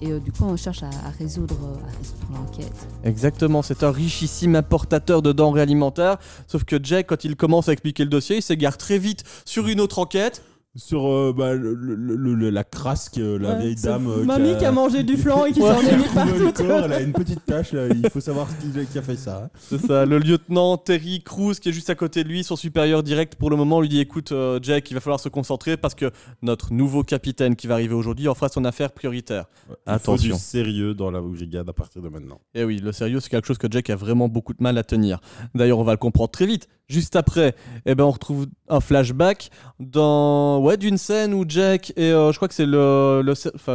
Et 0.00 0.12
euh, 0.12 0.20
du 0.20 0.30
coup, 0.30 0.44
on 0.44 0.56
cherche 0.56 0.84
à, 0.84 0.86
à 0.86 1.10
résoudre, 1.18 1.56
euh, 1.60 1.74
à 1.74 1.98
résoudre 1.98 2.28
l'enquête. 2.32 2.72
Exactement, 3.02 3.62
c'est 3.62 3.82
un 3.82 3.90
richissime 3.90 4.54
importateur 4.54 5.22
de 5.22 5.32
denrées 5.32 5.60
alimentaires. 5.62 6.18
Sauf 6.46 6.62
que 6.62 6.76
Jack, 6.80 7.08
quand 7.08 7.24
il 7.24 7.34
commence 7.34 7.68
à 7.68 7.72
expliquer 7.72 8.04
le 8.04 8.10
dossier, 8.10 8.36
il 8.36 8.42
s'égare 8.42 8.76
très 8.78 8.98
vite 8.98 9.24
sur 9.44 9.66
une 9.66 9.80
autre 9.80 9.98
enquête. 9.98 10.42
Sur 10.76 11.06
euh, 11.10 11.32
bah, 11.36 11.54
le- 11.54 11.74
le- 11.74 11.96
le- 11.96 12.34
le- 12.34 12.50
la 12.50 12.62
crasque, 12.62 13.18
euh, 13.18 13.36
la 13.38 13.54
Ouais, 13.54 13.60
vieille 13.62 13.74
dame. 13.76 14.06
euh, 14.06 14.22
Mamie 14.22 14.56
qui 14.58 14.64
a 14.64 14.70
mangé 14.70 15.02
du 15.02 15.16
flan 15.16 15.46
et 15.46 15.52
qui 15.52 15.60
s'en 15.60 15.80
est 15.80 15.96
mis 15.96 16.04
partout. 16.14 16.52
corps, 16.52 16.84
elle 16.84 16.92
a 16.92 17.00
une 17.00 17.12
petite 17.12 17.44
tache, 17.46 17.72
là, 17.72 17.88
il 17.88 18.08
faut 18.10 18.20
savoir 18.20 18.46
qui, 18.58 18.86
qui 18.86 18.98
a 18.98 19.02
fait 19.02 19.16
ça. 19.16 19.50
C'est 19.58 19.80
ça, 19.80 20.04
le 20.06 20.18
lieutenant 20.18 20.76
Terry 20.76 21.20
Crews 21.22 21.54
qui 21.54 21.70
est 21.70 21.72
juste 21.72 21.90
à 21.90 21.94
côté 21.96 22.22
de 22.22 22.28
lui, 22.28 22.44
son 22.44 22.54
supérieur 22.54 23.02
direct 23.02 23.34
pour 23.36 23.50
le 23.50 23.56
moment, 23.56 23.80
lui 23.80 23.88
dit 23.88 23.98
écoute 23.98 24.30
euh, 24.30 24.60
Jack, 24.62 24.88
il 24.90 24.94
va 24.94 25.00
falloir 25.00 25.18
se 25.18 25.28
concentrer 25.30 25.76
parce 25.78 25.94
que 25.96 26.12
notre 26.42 26.72
nouveau 26.72 27.02
capitaine 27.02 27.56
qui 27.56 27.66
va 27.66 27.74
arriver 27.74 27.94
aujourd'hui 27.94 28.28
en 28.28 28.34
fera 28.34 28.48
son 28.48 28.64
affaire 28.64 28.92
prioritaire. 28.92 29.46
Il 29.70 29.74
Attention. 29.86 30.28
faut 30.30 30.36
du 30.36 30.40
sérieux 30.40 30.94
dans 30.94 31.10
la 31.10 31.20
brigade 31.20 31.68
à 31.68 31.72
partir 31.72 32.02
de 32.02 32.08
maintenant. 32.08 32.40
Et 32.54 32.62
oui, 32.62 32.78
le 32.78 32.92
sérieux, 32.92 33.18
c'est 33.20 33.30
quelque 33.30 33.46
chose 33.48 33.58
que 33.58 33.68
Jack 33.70 33.88
a 33.90 33.96
vraiment 33.96 34.28
beaucoup 34.28 34.52
de 34.52 34.62
mal 34.62 34.78
à 34.78 34.84
tenir. 34.84 35.18
D'ailleurs, 35.56 35.78
on 35.80 35.84
va 35.84 35.92
le 35.92 35.98
comprendre 35.98 36.30
très 36.30 36.46
vite. 36.46 36.68
Juste 36.88 37.16
après, 37.16 37.54
eh 37.84 37.94
ben, 37.94 38.04
on 38.04 38.10
retrouve 38.10 38.46
un 38.68 38.80
flashback 38.80 39.50
dans 39.78 40.57
ouais, 40.58 40.76
d'une 40.76 40.98
scène 40.98 41.32
où 41.34 41.44
Jack 41.48 41.92
et 41.96 42.10
euh, 42.12 42.30
je 42.32 42.36
crois 42.36 42.48
que 42.48 42.54
c'est 42.54 42.66
le, 42.66 43.22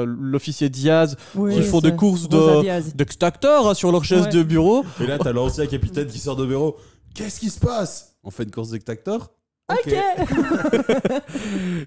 l'officier 0.05 0.69
Diaz 0.69 1.15
Oui, 1.35 1.53
Ils 1.57 1.63
font 1.63 1.79
des 1.81 1.95
courses 1.95 2.29
de- 2.29 2.95
d'extracteurs 2.95 3.67
hein, 3.67 3.73
sur 3.73 3.91
leur 3.91 4.03
chaise 4.03 4.23
Ouais. 4.25 4.29
de 4.31 4.43
bureau. 4.43 4.83
Et 5.01 5.07
là, 5.07 5.17
t'as 5.17 5.31
l'ancien 5.33 5.65
capitaine 5.65 6.07
qui 6.07 6.19
sort 6.19 6.35
de 6.35 6.45
bureau. 6.45 6.77
Qu'est-ce 7.15 7.39
qui 7.39 7.49
se 7.49 7.59
passe? 7.59 8.15
On 8.23 8.31
fait 8.31 8.43
une 8.43 8.51
course 8.51 8.69
d'extracteur 8.71 9.31
Ok. 9.71 9.93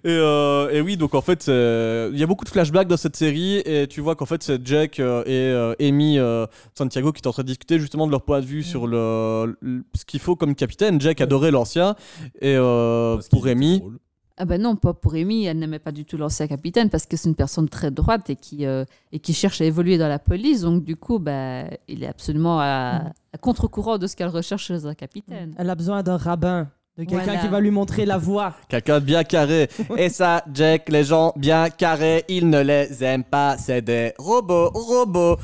Et, 0.05 0.09
euh, 0.09 0.71
et 0.71 0.81
oui, 0.81 0.97
donc 0.97 1.15
en 1.15 1.21
fait, 1.21 1.47
il 1.49 2.19
y 2.19 2.23
a 2.23 2.27
beaucoup 2.27 2.45
de 2.45 2.49
flashbacks 2.51 2.89
dans 2.89 2.97
cette 2.97 3.17
série 3.17 3.57
et 3.59 3.87
tu 3.87 4.01
vois 4.01 4.15
qu'en 4.15 4.27
fait, 4.27 4.43
c'est 4.43 4.65
Jack 4.67 4.99
euh, 5.01 5.23
et 5.27 5.31
euh, 5.53 5.75
Amy 5.81 6.19
euh, 6.19 6.47
Santiago 6.77 7.13
qui 7.13 7.21
sont 7.23 7.29
en 7.29 7.33
train 7.33 7.43
de 7.43 7.49
discuter 7.49 7.79
justement 7.79 8.07
de 8.07 8.13
leur 8.13 8.23
point 8.23 8.41
de 8.41 8.47
vue 8.47 8.63
sur 8.63 8.87
le, 8.87 9.57
le- 9.61 9.83
ce 9.95 10.05
qu'il 10.05 10.21
faut 10.21 10.37
comme 10.37 10.55
capitaine. 10.55 11.01
Jack 11.01 11.21
adorait 11.21 11.51
l'ancien 11.51 11.97
et 12.41 12.55
euh, 12.57 13.19
pour 13.31 13.47
Amy, 13.47 13.81
drôle. 13.81 13.99
Ah 14.39 14.45
ben 14.45 14.61
non, 14.61 14.77
pas 14.77 14.93
pour 14.93 15.15
Amy, 15.15 15.47
elle 15.47 15.59
n'aimait 15.59 15.79
pas 15.79 15.93
du 15.93 16.05
tout 16.05 16.19
l'ancien 16.19 16.47
capitaine 16.47 16.91
parce 16.91 17.07
que 17.07 17.17
c'est 17.17 17.29
une 17.29 17.35
personne 17.35 17.69
très 17.71 17.91
droite 17.91 18.29
et 18.29 18.37
qui, 18.37 18.67
euh, 18.67 18.85
et 19.11 19.19
qui 19.19 19.33
cherche 19.33 19.61
à 19.63 19.65
évoluer 19.65 19.97
dans 19.97 20.09
la 20.09 20.19
police. 20.19 20.61
Donc 20.61 20.85
du 20.85 20.95
coup, 20.97 21.19
ben, 21.19 21.71
il 21.89 22.03
est 22.05 22.09
absolument 22.09 22.61
à, 22.61 23.13
à 23.33 23.39
contre-courant 23.41 23.97
de 23.97 24.07
ce 24.07 24.15
qu'elle 24.15 24.29
recherche 24.29 24.67
chez 24.67 24.85
un 24.85 24.95
capitaine. 24.95 25.55
Elle 25.57 25.71
a 25.71 25.75
besoin 25.75 26.03
d'un 26.03 26.19
rabbin, 26.19 26.69
de 26.99 27.05
quelqu'un 27.05 27.25
Voilà. 27.25 27.41
qui 27.41 27.49
va 27.49 27.61
lui 27.61 27.71
montrer 27.71 28.05
la 28.05 28.19
voie. 28.19 28.55
quelqu'un 28.69 29.01
bien 29.01 29.25
carré. 29.25 29.71
et 29.97 30.11
ça, 30.11 30.45
Jack, 30.53 30.91
les 30.91 31.05
gens 31.05 31.33
bien 31.37 31.71
carrés, 31.71 32.25
ils 32.29 32.51
ne 32.51 32.61
les 32.61 33.03
aiment 33.03 33.25
pas. 33.25 33.57
C'est 33.57 33.81
des 33.81 34.13
robots, 34.19 34.69
robots. 34.75 35.37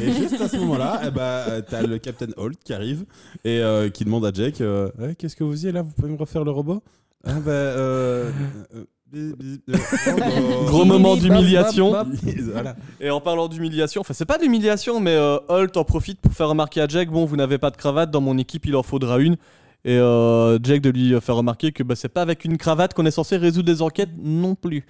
Et 0.00 0.12
juste 0.12 0.40
à 0.40 0.48
ce 0.48 0.58
moment-là, 0.58 1.00
eh 1.04 1.10
ben, 1.10 1.20
euh, 1.22 1.60
t'as 1.68 1.82
le 1.82 1.98
Captain 1.98 2.28
Holt 2.36 2.56
qui 2.64 2.72
arrive 2.72 3.04
et 3.44 3.58
euh, 3.60 3.90
qui 3.90 4.04
demande 4.04 4.24
à 4.26 4.30
Jack 4.32 4.60
euh, 4.60 4.90
Eh, 5.02 5.16
Qu'est-ce 5.16 5.34
que 5.34 5.42
vous 5.42 5.50
faisiez 5.50 5.72
là? 5.72 5.82
Vous 5.82 5.90
pouvez 5.90 6.12
me 6.12 6.16
refaire 6.18 6.44
le 6.44 6.52
robot? 6.52 6.82
Ah, 7.24 7.32
ben. 7.34 7.50
Euh, 7.50 8.30
euh, 8.74 8.84
bi- 9.12 9.34
bi- 9.36 9.60
euh, 9.70 9.76
robot. 10.12 10.64
Gros 10.66 10.84
moment 10.84 11.16
d'humiliation. 11.16 11.90
voilà. 12.52 12.76
Et 13.00 13.10
en 13.10 13.20
parlant 13.20 13.48
d'humiliation, 13.48 14.00
enfin 14.00 14.14
c'est 14.14 14.24
pas 14.24 14.38
de 14.38 14.42
l'humiliation, 14.44 15.00
mais 15.00 15.14
euh, 15.14 15.38
Holt 15.48 15.76
en 15.76 15.84
profite 15.84 16.20
pour 16.20 16.32
faire 16.32 16.48
remarquer 16.48 16.80
à 16.80 16.88
Jack, 16.88 17.10
bon 17.10 17.24
vous 17.24 17.36
n'avez 17.36 17.58
pas 17.58 17.70
de 17.70 17.76
cravate, 17.76 18.10
dans 18.10 18.20
mon 18.20 18.38
équipe 18.38 18.66
il 18.66 18.76
en 18.76 18.82
faudra 18.82 19.18
une. 19.18 19.36
Et 19.84 19.96
euh, 19.96 20.58
Jack 20.62 20.80
de 20.80 20.90
lui 20.90 21.20
faire 21.20 21.36
remarquer 21.36 21.72
que 21.72 21.82
bah, 21.82 21.94
c'est 21.96 22.08
pas 22.08 22.22
avec 22.22 22.44
une 22.44 22.56
cravate 22.58 22.94
qu'on 22.94 23.06
est 23.06 23.10
censé 23.12 23.36
résoudre 23.36 23.66
des 23.66 23.82
enquêtes 23.82 24.10
non 24.22 24.54
plus. 24.54 24.84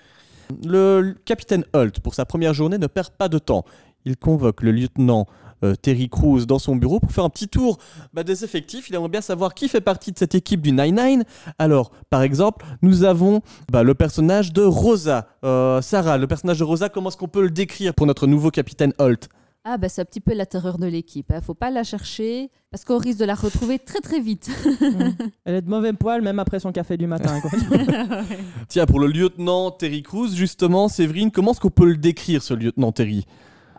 Le 0.66 1.14
capitaine 1.26 1.64
Holt, 1.74 2.00
pour 2.00 2.14
sa 2.14 2.24
première 2.24 2.54
journée, 2.54 2.78
ne 2.78 2.86
perd 2.86 3.10
pas 3.10 3.28
de 3.28 3.38
temps. 3.38 3.64
Il 4.06 4.16
convoque 4.16 4.62
le 4.62 4.72
lieutenant 4.72 5.26
euh, 5.64 5.74
Terry 5.74 6.08
Crews 6.08 6.46
dans 6.46 6.58
son 6.58 6.76
bureau 6.76 7.00
pour 7.00 7.12
faire 7.12 7.24
un 7.24 7.30
petit 7.30 7.48
tour 7.48 7.78
bah, 8.12 8.22
des 8.22 8.44
effectifs. 8.44 8.88
Il 8.88 8.94
aimerait 8.94 9.08
bien 9.08 9.20
savoir 9.20 9.54
qui 9.54 9.68
fait 9.68 9.80
partie 9.80 10.12
de 10.12 10.18
cette 10.18 10.34
équipe 10.34 10.60
du 10.60 10.72
9-9. 10.72 11.22
Alors, 11.58 11.90
par 12.10 12.22
exemple, 12.22 12.64
nous 12.82 13.04
avons 13.04 13.40
bah, 13.70 13.82
le 13.82 13.94
personnage 13.94 14.52
de 14.52 14.62
Rosa. 14.62 15.28
Euh, 15.44 15.80
Sarah, 15.82 16.18
le 16.18 16.26
personnage 16.26 16.58
de 16.58 16.64
Rosa, 16.64 16.88
comment 16.88 17.08
est-ce 17.08 17.16
qu'on 17.16 17.28
peut 17.28 17.42
le 17.42 17.50
décrire 17.50 17.94
pour 17.94 18.06
notre 18.06 18.26
nouveau 18.26 18.50
capitaine 18.50 18.92
Holt? 18.98 19.28
Ah 19.70 19.76
ben 19.76 19.90
c'est 19.90 20.00
un 20.00 20.06
petit 20.06 20.20
peu 20.20 20.32
la 20.32 20.46
terreur 20.46 20.78
de 20.78 20.86
l'équipe. 20.86 21.30
Hein. 21.30 21.42
Faut 21.42 21.52
pas 21.52 21.70
la 21.70 21.84
chercher 21.84 22.50
parce 22.70 22.86
qu'on 22.86 22.96
risque 22.96 23.18
de 23.18 23.26
la 23.26 23.34
retrouver 23.34 23.78
très 23.78 24.00
très 24.00 24.18
vite. 24.18 24.48
Elle 25.44 25.56
est 25.56 25.62
de 25.62 25.68
mauvais 25.68 25.92
poil 25.92 26.22
même 26.22 26.38
après 26.38 26.58
son 26.58 26.72
café 26.72 26.96
du 26.96 27.06
matin. 27.06 27.38
quoi. 27.40 27.50
Tiens, 28.68 28.86
pour 28.86 28.98
le 28.98 29.08
lieutenant 29.08 29.70
Terry 29.70 30.02
Crews, 30.02 30.28
justement, 30.34 30.88
Séverine, 30.88 31.30
comment 31.30 31.50
est-ce 31.50 31.60
qu'on 31.60 31.70
peut 31.70 31.86
le 31.86 31.98
décrire, 31.98 32.42
ce 32.42 32.54
lieutenant 32.54 32.92
Terry? 32.92 33.26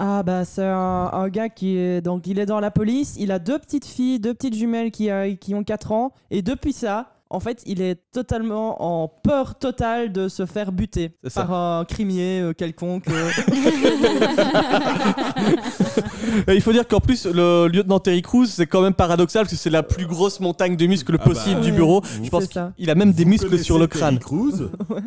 Ah 0.01 0.23
bah 0.23 0.45
c'est 0.45 0.63
un, 0.63 1.09
un 1.11 1.27
gars 1.27 1.49
qui 1.49 1.75
est 1.77 1.99
donc 2.01 2.25
il 2.25 2.39
est 2.39 2.45
dans 2.45 2.61
la 2.61 2.71
police, 2.71 3.15
il 3.19 3.31
a 3.33 3.39
deux 3.39 3.59
petites 3.59 3.85
filles, 3.85 4.19
deux 4.21 4.33
petites 4.33 4.55
jumelles 4.55 4.91
qui, 4.91 5.09
euh, 5.09 5.35
qui 5.35 5.53
ont 5.53 5.63
4 5.63 5.91
ans 5.91 6.13
et 6.31 6.41
depuis 6.41 6.71
ça, 6.71 7.11
en 7.29 7.39
fait, 7.41 7.61
il 7.67 7.79
est 7.81 7.99
totalement 8.11 9.03
en 9.03 9.07
peur 9.07 9.59
totale 9.59 10.11
de 10.11 10.27
se 10.29 10.45
faire 10.47 10.71
buter 10.71 11.11
par 11.35 11.53
un 11.53 11.85
crimier 11.85 12.39
euh, 12.39 12.53
quelconque. 12.53 13.07
euh. 13.09 13.29
Et 16.47 16.55
Il 16.55 16.61
faut 16.61 16.71
dire 16.71 16.87
qu'en 16.87 16.99
plus, 16.99 17.25
le 17.25 17.67
lieutenant 17.67 17.99
Terry 17.99 18.21
Crews, 18.21 18.45
c'est 18.45 18.67
quand 18.67 18.81
même 18.81 18.93
paradoxal 18.93 19.43
parce 19.43 19.53
que 19.53 19.59
c'est 19.59 19.69
la 19.69 19.83
plus 19.83 20.05
grosse 20.07 20.39
montagne 20.39 20.75
de 20.75 20.85
muscles 20.87 21.15
Ah 21.19 21.23
bah, 21.25 21.33
possible 21.33 21.61
du 21.61 21.71
bureau. 21.71 22.01
Je 22.23 22.29
pense 22.29 22.45
ça. 22.45 22.73
qu'il 22.77 22.89
a 22.89 22.95
même 22.95 23.13
des 23.13 23.23
Vous 23.25 23.29
muscles 23.29 23.59
sur 23.59 23.77
le 23.79 23.87
connaissez 23.87 23.99
Terry 23.99 23.99
crâne. 23.99 24.19
Crews 24.19 24.69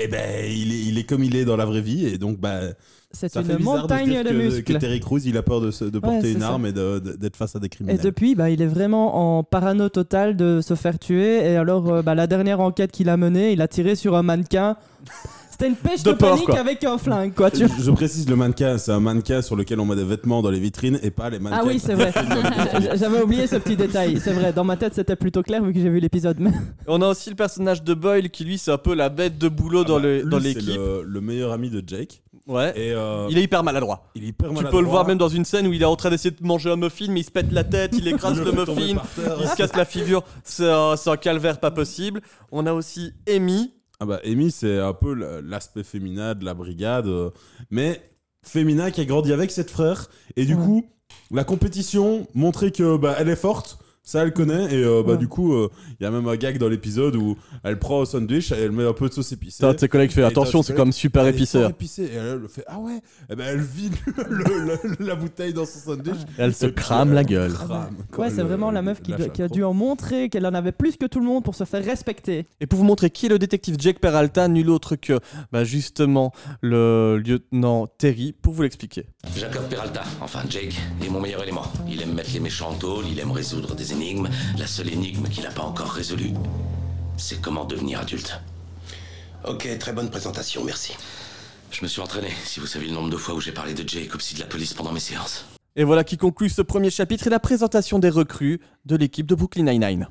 Eh 0.00 0.06
ben, 0.06 0.44
il 0.48 0.72
est, 0.72 0.80
il 0.86 0.96
est 0.98 1.02
comme 1.04 1.24
il 1.24 1.34
est 1.34 1.44
dans 1.44 1.56
la 1.56 1.64
vraie 1.64 1.80
vie 1.80 2.06
et 2.06 2.18
donc 2.18 2.38
bah, 2.38 2.60
C'est 3.10 3.34
une 3.36 3.42
de 3.42 3.56
montagne 3.56 4.06
dire 4.10 4.22
de, 4.22 4.28
que, 4.28 4.34
muscles. 4.34 4.62
que 4.64 4.72
Terry 4.78 5.00
Crews 5.00 5.20
il 5.24 5.36
a 5.38 5.42
peur 5.42 5.60
de, 5.62 5.70
se- 5.70 5.84
de 5.84 5.98
porter 5.98 6.32
une 6.32 6.40
ça. 6.40 6.48
arme 6.48 6.66
et 6.66 6.72
d'être 6.72 7.36
face 7.36 7.56
à 7.56 7.58
des 7.58 7.66
Et 7.66 7.70
criminels. 7.70 8.00
depuis, 8.02 8.34
bah, 8.34 8.50
il 8.50 8.60
est 8.60 8.66
vraiment 8.66 9.38
en 9.38 9.42
parano 9.44 9.88
total 9.88 10.36
de 10.36 10.60
se 10.60 10.74
faire 10.74 10.98
tuer. 10.98 11.36
Et 11.50 11.56
alors, 11.56 11.90
euh, 11.90 12.02
bah, 12.02 12.14
la 12.14 12.26
dernière 12.26 12.60
enquête 12.60 12.92
qu'il 12.92 13.08
a 13.08 13.16
menée, 13.16 13.52
il 13.52 13.62
a 13.62 13.68
tiré 13.68 13.94
sur 13.96 14.14
un 14.14 14.22
mannequin. 14.22 14.76
C'était 15.50 15.70
une 15.70 15.74
pêche 15.76 16.04
De 16.04 16.12
de, 16.12 16.16
peur, 16.16 16.30
panique 16.34 16.44
quoi. 16.46 16.60
avec 16.60 16.84
un 16.84 16.98
flingue, 16.98 17.34
quoi. 17.34 17.50
Tu... 17.50 17.66
Je, 17.66 17.82
je 17.82 17.90
précise 17.90 18.28
le 18.28 18.36
mannequin, 18.36 18.78
c'est 18.78 18.92
un 18.92 19.00
mannequin 19.00 19.42
sur 19.42 19.56
lequel 19.56 19.80
on 19.80 19.86
met 19.86 19.96
des 19.96 20.04
vêtements 20.04 20.40
dans 20.40 20.50
les 20.50 20.60
vitrines 20.60 21.00
et 21.02 21.10
pas 21.10 21.30
les 21.30 21.40
mannequins. 21.40 21.62
Ah 21.64 21.66
oui, 21.66 21.80
c'est 21.84 21.94
vrai. 21.94 22.12
J'avais 22.94 23.20
oublié 23.22 23.46
ce 23.48 23.56
petit 23.56 23.74
détail. 23.74 24.20
C'est 24.22 24.32
vrai. 24.34 24.52
Dans 24.52 24.62
ma 24.64 24.76
tête, 24.76 24.94
c'était 24.94 25.16
plutôt 25.16 25.42
clair 25.42 25.64
vu 25.64 25.72
que 25.72 25.80
j'ai 25.80 25.88
vu 25.88 25.98
l'épisode. 25.98 26.36
Mais... 26.38 26.52
On 26.86 27.02
a 27.02 27.08
aussi 27.08 27.30
le 27.30 27.34
personnage 27.36 27.82
de 27.82 27.94
Boyle 27.94 28.30
qui, 28.30 28.44
lui, 28.44 28.56
c'est 28.58 28.70
un 28.70 28.78
peu 28.78 28.94
la 28.94 29.08
bête 29.08 29.36
de 29.38 29.48
boulot 29.48 29.80
Ah 29.84 29.88
dans 29.88 29.96
bah, 29.96 30.02
le- 30.06 30.22
dans 30.24 30.38
c'est 30.38 30.44
l'équipe. 30.44 30.76
Le, 30.76 31.02
le 31.04 31.20
meilleur 31.20 31.50
ami 31.52 31.70
de 31.70 31.82
Jake. 31.84 32.22
Ouais. 32.48 32.72
Et 32.76 32.92
euh, 32.92 33.26
Il 33.30 33.36
est 33.38 33.42
hyper 33.42 33.62
maladroit. 33.62 34.10
il 34.14 34.24
est 34.24 34.28
hyper 34.28 34.48
Tu 34.48 34.54
maladroit. 34.54 34.78
peux 34.80 34.84
le 34.84 34.90
voir 34.90 35.06
même 35.06 35.18
dans 35.18 35.28
une 35.28 35.44
scène 35.44 35.66
où 35.66 35.72
il 35.72 35.82
est 35.82 35.84
en 35.84 35.96
train 35.96 36.08
d'essayer 36.10 36.30
de 36.30 36.44
manger 36.46 36.70
un 36.70 36.76
muffin, 36.76 37.06
mais 37.10 37.20
il 37.20 37.24
se 37.24 37.30
pète 37.30 37.52
la 37.52 37.62
tête, 37.62 37.92
il 37.96 38.08
écrase 38.08 38.40
le 38.40 38.50
muffin, 38.52 39.00
il 39.40 39.46
se 39.48 39.54
casse 39.54 39.76
la 39.76 39.84
figure. 39.84 40.24
C'est 40.44 40.68
un, 40.68 41.16
calvaire 41.20 41.60
pas 41.60 41.70
possible. 41.70 42.22
On 42.50 42.66
a 42.66 42.72
aussi 42.72 43.12
Amy. 43.28 43.74
Ah 44.00 44.06
bah, 44.06 44.20
Amy, 44.24 44.50
c'est 44.50 44.78
un 44.78 44.92
peu 44.94 45.12
la- 45.12 45.40
l'aspect 45.42 45.82
féminin 45.84 46.34
de 46.34 46.44
la 46.44 46.54
brigade, 46.54 47.06
euh, 47.06 47.30
mais 47.70 48.00
féminin 48.44 48.90
qui 48.90 49.00
a 49.00 49.04
grandi 49.04 49.32
avec 49.32 49.50
cette 49.50 49.70
frère. 49.70 50.06
Et 50.36 50.44
du 50.46 50.54
Ouais. 50.54 50.64
coup, 50.64 50.86
la 51.30 51.44
compétition 51.44 52.26
montrait 52.34 52.70
que 52.70 52.96
bah, 52.96 53.14
elle 53.18 53.28
est 53.28 53.36
forte. 53.36 53.78
Ça, 54.08 54.22
elle 54.22 54.32
connaît. 54.32 54.72
Et 54.74 54.82
euh, 54.82 55.02
bah, 55.04 55.12
Ouais. 55.12 55.18
du 55.18 55.28
coup, 55.28 55.52
euh, 55.52 55.68
il 56.00 56.04
y 56.04 56.06
a 56.06 56.10
même 56.10 56.26
un 56.26 56.36
gag 56.36 56.56
dans 56.56 56.70
l'épisode 56.70 57.14
où 57.14 57.36
elle 57.62 57.78
prend 57.78 58.00
un 58.00 58.04
sandwich 58.06 58.52
et 58.52 58.54
elle 58.54 58.72
met 58.72 58.86
un 58.86 58.94
peu 58.94 59.06
de 59.06 59.12
sauce 59.12 59.32
épicée. 59.32 59.58
T'as 59.60 59.76
ses 59.76 59.86
collègues 59.86 60.08
qui 60.08 60.14
fait 60.14 60.22
Et 60.22 60.24
attention, 60.24 60.62
c'est 60.62 60.74
comme 60.74 60.92
super 60.92 61.24
Elle 61.26 61.34
est 61.34 61.36
épiceur. 61.36 61.60
fort 61.62 61.70
épicée. 61.72 62.04
Et 62.04 62.14
elle, 62.14 62.40
elle 62.42 62.48
fait 62.48 62.64
Ah 62.66 62.78
ouais 62.78 63.00
Eh 63.30 63.36
ben, 63.36 63.44
Elle 63.46 63.60
vide 63.60 63.92
le- 64.30 64.78
le- 64.98 65.06
la 65.06 65.14
bouteille 65.14 65.52
dans 65.52 65.66
son 65.66 65.78
sandwich. 65.78 66.16
Elle 66.38 66.54
se 66.54 66.64
Et 66.64 66.72
puis, 66.72 66.82
crame 66.84 67.10
elle 67.10 67.14
la 67.16 67.24
gueule. 67.24 67.52
crame, 67.52 67.96
Ouais, 68.16 68.30
c'est 68.30 68.42
vraiment 68.42 68.70
la 68.70 68.80
meuf 68.80 69.02
qui, 69.02 69.10
lâche 69.10 69.20
doit- 69.20 69.28
qui 69.28 69.42
a 69.42 69.48
dû 69.48 69.62
en 69.62 69.74
montrer 69.74 70.30
qu'elle 70.30 70.46
en 70.46 70.54
avait 70.54 70.72
plus 70.72 70.96
que 70.96 71.04
tout 71.04 71.20
le 71.20 71.26
monde 71.26 71.44
pour 71.44 71.54
se 71.54 71.64
faire 71.64 71.84
respecter. 71.84 72.46
Et 72.62 72.66
pour 72.66 72.78
vous 72.78 72.86
montrer 72.86 73.10
qui 73.10 73.26
est 73.26 73.28
le 73.28 73.38
détective 73.38 73.76
Jake 73.78 73.98
Peralta, 74.00 74.48
nul 74.48 74.70
autre 74.70 74.96
que 74.96 75.20
bah, 75.52 75.64
justement 75.64 76.32
le 76.62 77.18
lieutenant 77.18 77.86
Terry, 77.98 78.32
pour 78.32 78.54
vous 78.54 78.62
l'expliquer. 78.62 79.04
Jacob 79.36 79.64
Peralta, 79.68 80.02
enfin 80.22 80.40
Jake, 80.48 80.74
est 81.04 81.10
mon 81.10 81.20
meilleur 81.20 81.42
élément. 81.42 81.62
Il 81.90 82.00
aime 82.00 82.14
mettre 82.14 82.30
les 82.32 82.40
méchants 82.40 82.70
en 82.70 82.74
tôle, 82.74 83.04
il 83.10 83.18
aime 83.18 83.32
résoudre 83.32 83.74
des 83.74 83.92
énigmes. 84.00 84.28
La 84.58 84.66
seule 84.66 84.92
énigme 84.92 85.28
qu'il 85.28 85.42
n'a 85.42 85.50
pas 85.50 85.62
encore 85.62 85.90
résolue, 85.90 86.32
c'est 87.16 87.40
comment 87.40 87.64
devenir 87.64 88.00
adulte. 88.00 88.40
Ok, 89.44 89.68
très 89.78 89.92
bonne 89.92 90.10
présentation, 90.10 90.64
merci. 90.64 90.94
Je 91.70 91.82
me 91.82 91.88
suis 91.88 92.00
entraîné, 92.00 92.28
si 92.44 92.60
vous 92.60 92.66
savez 92.66 92.86
le 92.86 92.92
nombre 92.92 93.10
de 93.10 93.16
fois 93.16 93.34
où 93.34 93.40
j'ai 93.40 93.52
parlé 93.52 93.74
de 93.74 93.86
Jake 93.86 94.14
au 94.14 94.18
psy 94.18 94.34
de 94.34 94.40
la 94.40 94.46
police 94.46 94.72
pendant 94.72 94.92
mes 94.92 95.00
séances. 95.00 95.44
Et 95.76 95.84
voilà 95.84 96.02
qui 96.04 96.16
conclut 96.16 96.48
ce 96.48 96.62
premier 96.62 96.90
chapitre 96.90 97.26
et 97.26 97.30
la 97.30 97.40
présentation 97.40 97.98
des 97.98 98.10
recrues 98.10 98.60
de 98.84 98.96
l'équipe 98.96 99.26
de 99.26 99.34
Brooklyn 99.34 99.64
Nine-Nine. 99.64 100.08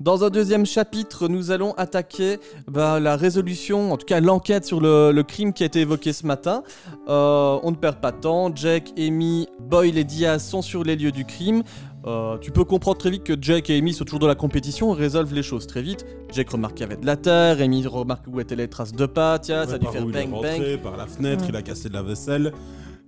Dans 0.00 0.24
un 0.24 0.30
deuxième 0.30 0.64
chapitre, 0.64 1.28
nous 1.28 1.50
allons 1.50 1.72
attaquer 1.74 2.38
bah, 2.66 2.98
la 3.00 3.16
résolution, 3.16 3.92
en 3.92 3.98
tout 3.98 4.06
cas 4.06 4.20
l'enquête 4.20 4.64
sur 4.64 4.80
le, 4.80 5.12
le 5.12 5.22
crime 5.22 5.52
qui 5.52 5.62
a 5.62 5.66
été 5.66 5.80
évoqué 5.80 6.14
ce 6.14 6.26
matin. 6.26 6.62
Euh, 7.08 7.58
on 7.62 7.70
ne 7.70 7.76
perd 7.76 7.96
pas 8.00 8.10
de 8.10 8.16
temps. 8.18 8.50
Jack, 8.54 8.94
Amy, 8.98 9.46
Boyle 9.60 9.98
et 9.98 10.04
Diaz 10.04 10.42
sont 10.42 10.62
sur 10.62 10.84
les 10.84 10.96
lieux 10.96 11.12
du 11.12 11.26
crime. 11.26 11.62
Euh, 12.06 12.38
tu 12.38 12.50
peux 12.50 12.64
comprendre 12.64 12.96
très 12.96 13.10
vite 13.10 13.24
que 13.24 13.34
Jack 13.38 13.68
et 13.68 13.76
Amy 13.76 13.92
sont 13.92 14.04
toujours 14.06 14.20
dans 14.20 14.26
la 14.26 14.34
compétition 14.34 14.94
et 14.94 14.98
résolvent 14.98 15.34
les 15.34 15.42
choses 15.42 15.66
très 15.66 15.82
vite. 15.82 16.06
Jack 16.32 16.48
remarque 16.48 16.76
qu'il 16.76 16.86
y 16.86 16.90
avait 16.90 16.98
de 16.98 17.04
la 17.04 17.16
terre, 17.18 17.60
Amy 17.60 17.86
remarque 17.86 18.24
où 18.26 18.40
étaient 18.40 18.56
les 18.56 18.68
traces 18.68 18.92
de 18.92 19.04
pas, 19.04 19.38
tiens, 19.38 19.66
ça 19.66 19.74
a 19.74 19.78
dû 19.78 19.86
faire 19.86 20.06
où 20.06 20.08
il 20.08 20.16
est 20.16 20.24
bang 20.24 20.32
rentré, 20.32 20.76
bang. 20.76 20.82
Par 20.82 20.96
la 20.96 21.06
fenêtre, 21.06 21.42
Ouais. 21.42 21.48
il 21.50 21.56
a 21.56 21.60
cassé 21.62 21.90
de 21.90 21.94
la 21.94 22.02
vaisselle. 22.02 22.52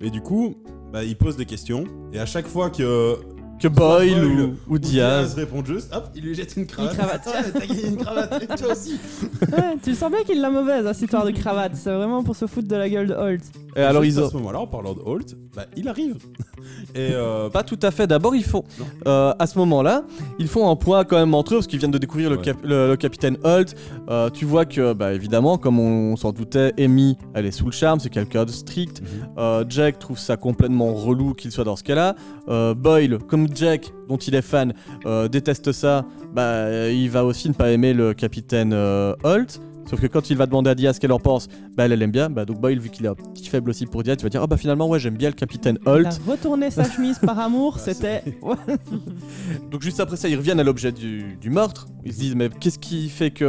Et 0.02 0.10
du 0.10 0.20
coup, 0.20 0.56
bah, 0.92 1.04
il 1.04 1.16
pose 1.16 1.36
des 1.38 1.46
questions. 1.46 1.84
Et 2.12 2.18
à 2.18 2.26
chaque 2.26 2.46
fois 2.46 2.68
que 2.68 3.16
Que 3.62 3.68
Boyle, 3.68 4.14
Boyle 4.20 4.54
ou, 4.68 4.74
ou 4.74 4.78
Diaz. 4.78 5.34
répond 5.34 5.64
juste, 5.64 5.94
hop, 5.94 6.08
il 6.16 6.22
lui 6.24 6.34
jette 6.34 6.56
une 6.56 6.66
cravate. 6.66 6.96
cravate. 6.96 7.26
Ouais, 7.26 7.52
T'as 7.60 7.66
gagné 7.66 7.86
une 7.86 7.96
cravate, 7.96 8.42
et 8.42 8.46
toi 8.48 8.72
aussi. 8.72 8.98
Ouais, 9.52 9.76
tu 9.82 9.94
sens 9.94 10.10
bien 10.10 10.22
qu'il 10.24 10.40
l'a 10.40 10.50
mauvaise, 10.50 10.86
hein, 10.86 10.92
cette 10.92 11.02
histoire 11.02 11.24
de 11.24 11.30
cravate. 11.30 11.72
C'est 11.76 11.92
vraiment 11.92 12.22
pour 12.24 12.34
se 12.36 12.46
foutre 12.46 12.66
de 12.68 12.76
la 12.76 12.88
gueule 12.88 13.06
de 13.08 13.14
Holt. 13.14 13.42
Et 13.76 13.80
alors 13.80 14.04
ils 14.04 14.18
à 14.18 14.24
ont... 14.24 14.28
ce 14.30 14.34
moment-là, 14.36 14.60
en 14.60 14.66
parlant 14.66 14.94
de 14.94 15.00
Holt, 15.04 15.34
bah, 15.54 15.64
il 15.76 15.88
arrive. 15.88 16.16
Et 16.94 17.10
euh, 17.12 17.48
Pas 17.50 17.62
tout 17.62 17.78
à 17.82 17.90
fait. 17.90 18.06
D'abord, 18.06 18.34
ils 18.36 18.44
font, 18.44 18.64
euh, 19.06 19.32
à 19.38 19.46
ce 19.46 19.58
moment-là, 19.58 20.04
ils 20.38 20.46
font 20.48 20.68
un 20.70 20.76
point 20.76 21.04
quand 21.04 21.16
même 21.16 21.34
entre 21.34 21.54
eux 21.54 21.56
parce 21.58 21.66
qu'ils 21.66 21.78
viennent 21.78 21.90
de 21.90 21.98
découvrir 21.98 22.30
le, 22.30 22.36
Ouais. 22.36 22.42
cap- 22.42 22.62
le- 22.64 22.88
le 22.88 22.96
capitaine 22.96 23.36
Holt. 23.44 23.74
Euh, 24.08 24.28
tu 24.30 24.44
vois 24.44 24.64
que, 24.64 24.92
bah, 24.92 25.12
évidemment, 25.12 25.56
comme 25.58 25.78
on, 25.80 26.16
s'en 26.16 26.32
doutait, 26.32 26.72
Amy, 26.78 27.16
elle 27.34 27.46
est 27.46 27.50
sous 27.50 27.66
le 27.66 27.72
charme, 27.72 27.98
c'est 28.00 28.10
quelqu'un 28.10 28.44
de 28.44 28.50
strict. 28.50 29.00
Mhm. 29.00 29.06
Euh, 29.38 29.64
Jack 29.68 29.98
trouve 29.98 30.18
ça 30.18 30.36
complètement 30.36 30.92
relou 30.94 31.32
qu'il 31.34 31.50
soit 31.52 31.64
dans 31.64 31.76
ce 31.76 31.82
cas-là. 31.84 32.14
Euh, 32.48 32.74
Boyle, 32.74 33.18
comme 33.28 33.48
Jack, 33.54 33.92
dont 34.08 34.16
il 34.16 34.34
est 34.34 34.42
fan, 34.42 34.72
euh, 35.06 35.28
déteste 35.28 35.72
ça, 35.72 36.04
bah, 36.32 36.88
il 36.88 37.10
va 37.10 37.24
aussi 37.24 37.48
ne 37.48 37.54
pas 37.54 37.70
aimer 37.70 37.92
le 37.94 38.14
capitaine 38.14 38.72
euh, 38.72 39.14
Holt. 39.24 39.60
Sauf 39.88 40.00
que 40.00 40.06
quand 40.06 40.30
il 40.30 40.36
va 40.36 40.46
demander 40.46 40.70
à 40.70 40.74
Dia 40.74 40.92
ce 40.92 41.00
qu'elle 41.00 41.12
en 41.12 41.18
pense, 41.18 41.48
bah 41.76 41.84
elle, 41.84 41.92
elle 41.92 42.02
aime 42.02 42.10
bien. 42.10 42.30
Bah, 42.30 42.44
donc 42.44 42.60
Boyle, 42.60 42.78
vu 42.80 42.88
qu'il 42.90 43.06
a 43.06 43.10
un 43.10 43.14
petit 43.14 43.48
faible 43.48 43.70
aussi 43.70 43.86
pour 43.86 44.02
Dia, 44.02 44.16
tu 44.16 44.22
vas 44.22 44.28
dire 44.30 44.42
Ah 44.42 44.46
bah 44.46 44.56
finalement, 44.56 44.88
ouais, 44.88 44.98
j'aime 44.98 45.16
bien 45.16 45.28
le 45.28 45.34
capitaine 45.34 45.78
Il 45.82 45.88
a 45.88 45.92
Holt. 45.92 46.20
retourné 46.26 46.70
sa 46.70 46.84
chemise 46.88 47.18
par 47.18 47.38
amour, 47.38 47.78
c'était. 47.78 48.22
Ouais. 48.42 48.54
Donc 49.70 49.82
juste 49.82 50.00
après 50.00 50.16
ça, 50.16 50.28
ils 50.28 50.36
reviennent 50.36 50.60
à 50.60 50.64
l'objet 50.64 50.92
du, 50.92 51.36
du 51.40 51.50
meurtre. 51.50 51.88
Ils 52.04 52.12
se 52.12 52.18
disent 52.18 52.34
mais 52.36 52.48
qu'est-ce 52.48 52.78
qui 52.78 53.08
fait 53.08 53.30
qu'il 53.30 53.44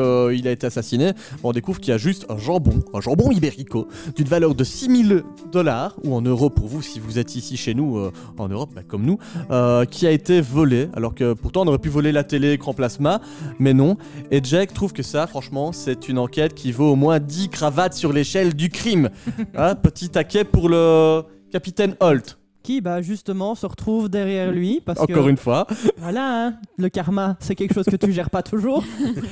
a 0.48 0.52
été 0.52 0.68
assassiné? 0.68 1.12
On 1.44 1.52
découvre 1.52 1.80
qu'il 1.80 1.92
y 1.92 1.94
a 1.96 1.98
juste 1.98 2.26
un 2.30 2.38
jambon, 2.38 2.84
un 2.94 3.02
jambon 3.02 3.32
ibérico, 3.32 3.88
d'une 4.16 4.28
valeur 4.28 4.56
de 4.56 4.64
6000 4.64 5.24
dollars, 5.52 5.96
ou 6.04 6.14
en 6.16 6.22
euros 6.22 6.50
pour 6.50 6.68
vous 6.68 6.82
si 6.82 7.00
vous 7.00 7.20
êtes 7.20 7.36
ici 7.36 7.58
chez 7.58 7.74
nous, 7.74 7.98
euh, 7.98 8.12
en 8.38 8.48
Europe, 8.50 8.72
bah, 8.76 8.82
comme 8.88 9.04
nous, 9.06 9.18
euh, 9.52 9.86
qui 9.86 10.08
a 10.08 10.12
été 10.12 10.42
volé. 10.42 10.90
Alors 10.96 11.16
que 11.16 11.34
pourtant 11.34 11.62
on 11.64 11.68
aurait 11.68 11.78
pu 11.80 11.90
voler 11.90 12.12
la 12.12 12.24
télé, 12.24 12.54
écran 12.54 12.74
plasma, 12.74 13.22
mais 13.60 13.74
non. 13.74 13.98
Et 14.32 14.40
Jack 14.44 14.74
trouve 14.74 14.94
que 14.94 15.04
ça, 15.04 15.28
franchement, 15.28 15.72
c'est 15.72 16.08
une 16.10 16.18
enquête 16.24 16.54
qui 16.56 16.72
vaut 16.72 16.92
au 16.92 16.96
moins 16.96 17.20
10 17.20 17.50
cravates 17.50 17.94
sur 17.94 18.12
l'échelle 18.14 18.54
du 18.56 18.70
crime. 18.70 19.10
Hein, 19.56 19.76
petit 19.76 20.10
taquet 20.10 20.44
pour 20.44 20.68
le 20.70 21.24
capitaine 21.52 21.96
Holt, 22.00 22.38
Qui, 22.64 22.82
bah, 22.82 23.02
justement, 23.02 23.54
se 23.56 23.66
retrouve 23.66 24.10
derrière 24.10 24.52
lui. 24.52 24.82
Parce 24.84 25.00
encore 25.00 25.26
que, 25.26 25.30
une 25.30 25.38
fois. 25.38 25.68
Voilà, 25.98 26.46
hein, 26.48 26.54
le 26.78 26.90
karma, 26.90 27.36
c'est 27.40 27.56
quelque 27.56 27.74
chose 27.74 27.86
que 27.86 27.96
tu 27.96 28.12
gères 28.12 28.30
pas 28.32 28.42
toujours. 28.42 28.84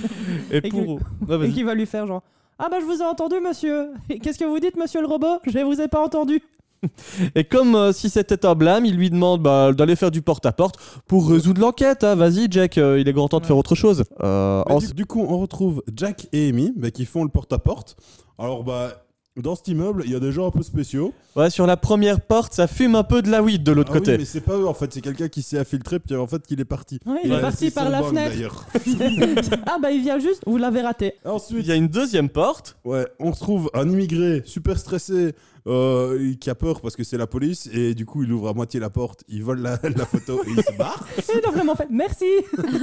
Et 0.52 0.58
Et 0.58 0.70
pour... 0.70 0.96
Ouais, 1.28 1.36
et 1.36 1.38
vas-y. 1.38 1.54
qui 1.54 1.64
va 1.64 1.74
lui 1.74 1.86
faire 1.86 2.06
genre 2.08 2.22
Ah, 2.60 2.68
bah, 2.70 2.78
je 2.80 2.86
vous 2.86 3.02
ai 3.02 3.06
entendu, 3.06 3.36
monsieur. 3.46 3.90
Et 4.10 4.20
Qu'est-ce 4.20 4.38
que 4.38 4.46
vous 4.46 4.60
dites, 4.60 4.78
monsieur 4.78 5.02
le 5.02 5.08
robot? 5.08 5.40
Je 5.48 5.60
vous 5.60 5.82
ai 5.82 5.88
pas 5.88 6.04
entendu. 6.04 6.42
Et 7.36 7.44
comme 7.44 7.76
euh, 7.76 7.92
si 7.94 8.10
c'était 8.10 8.46
un 8.46 8.56
blâme, 8.56 8.86
il 8.86 8.96
lui 8.96 9.10
demande 9.10 9.42
bah, 9.42 9.72
d'aller 9.74 9.96
faire 9.96 10.12
du 10.12 10.22
porte-à-porte 10.22 10.76
pour 11.08 11.30
résoudre 11.30 11.62
l'enquête. 11.62 12.04
hein. 12.04 12.16
Vas-y, 12.16 12.48
Jack, 12.50 12.78
euh, 12.78 13.00
il 13.00 13.08
est 13.08 13.14
grand 13.14 13.28
temps 13.28 13.40
de 13.40 13.46
faire 13.46 13.58
autre 13.58 13.76
chose. 13.76 14.04
Euh, 14.24 14.64
en- 14.66 14.80
du, 14.80 14.94
du 14.94 15.06
coup, 15.06 15.26
on 15.28 15.40
retrouve 15.40 15.84
Jack 15.96 16.28
et 16.34 16.50
Amy 16.50 16.74
bah, 16.76 16.92
qui 16.92 17.06
font 17.06 17.24
le 17.24 17.30
porte-à-porte. 17.30 17.96
Alors, 18.40 18.64
bah, 18.64 19.04
dans 19.38 19.56
cet 19.56 19.68
immeuble, 19.70 20.04
il 20.06 20.12
y 20.12 20.16
a 20.16 20.20
des 20.20 20.32
gens 20.32 20.48
un 20.48 20.52
peu 20.52 20.62
spéciaux. 20.64 21.14
Ouais, 21.38 21.50
sur 21.50 21.66
la 21.66 21.78
première 21.78 22.20
porte, 22.20 22.54
ça 22.54 22.68
fume 22.68 22.96
un 22.96 23.04
peu 23.04 23.22
de 23.22 23.30
la 23.30 23.42
weed 23.42 23.64
de 23.64 23.72
l'autre 23.72 23.92
Ah 23.94 23.98
oui, 23.98 24.00
côté. 24.00 24.18
mais 24.18 24.26
c'est 24.26 24.42
pas 24.42 24.58
eux, 24.58 24.68
en 24.68 24.74
fait, 24.74 24.92
c'est 24.94 25.00
quelqu'un 25.00 25.30
qui 25.30 25.42
s'est 25.42 25.58
infiltré, 25.60 26.00
puis 26.00 26.16
en 26.18 26.28
fait, 26.28 26.46
qu'il 26.46 26.60
est 26.60 26.66
parti. 26.66 27.00
Ouais, 27.06 27.20
il 27.24 27.32
est 27.32 27.40
parti 27.40 27.72
par 27.72 27.86
son 27.86 27.92
la 27.92 28.04
fenêtre. 28.04 28.32
d'ailleurs. 28.36 28.66
ah, 29.68 29.78
bah, 29.82 29.92
il 29.92 30.02
vient 30.02 30.20
juste, 30.20 30.42
vous 30.46 30.58
l'avez 30.58 30.82
raté. 30.82 31.14
Il 31.24 31.30
Ensuite, 31.32 31.66
y 31.68 31.72
a 31.72 31.76
une 31.76 31.88
deuxième 31.88 32.28
porte. 32.28 32.76
ouais, 32.84 33.08
on 33.20 33.32
retrouve 33.32 33.70
un 33.74 33.88
immigré 33.90 34.42
super 34.46 34.78
stressé 34.78 35.34
euh, 35.68 36.34
qui 36.40 36.50
a 36.50 36.56
peur 36.56 36.82
parce 36.82 36.96
que 36.96 37.04
c'est 37.04 37.18
la 37.18 37.28
police, 37.28 37.70
et 37.74 37.94
du 37.94 38.06
coup, 38.06 38.24
il 38.24 38.32
ouvre 38.32 38.50
à 38.50 38.54
moitié 38.54 38.80
la 38.80 38.90
porte, 38.90 39.24
il 39.28 39.44
vole 39.44 39.60
la, 39.60 39.80
la 39.84 40.06
photo 40.06 40.42
et 40.46 40.50
il 40.50 40.64
se 40.64 40.78
barre. 40.78 41.08
A 41.48 41.52
vraiment 41.52 41.76
fait 41.76 41.88
Merci. 41.90 42.26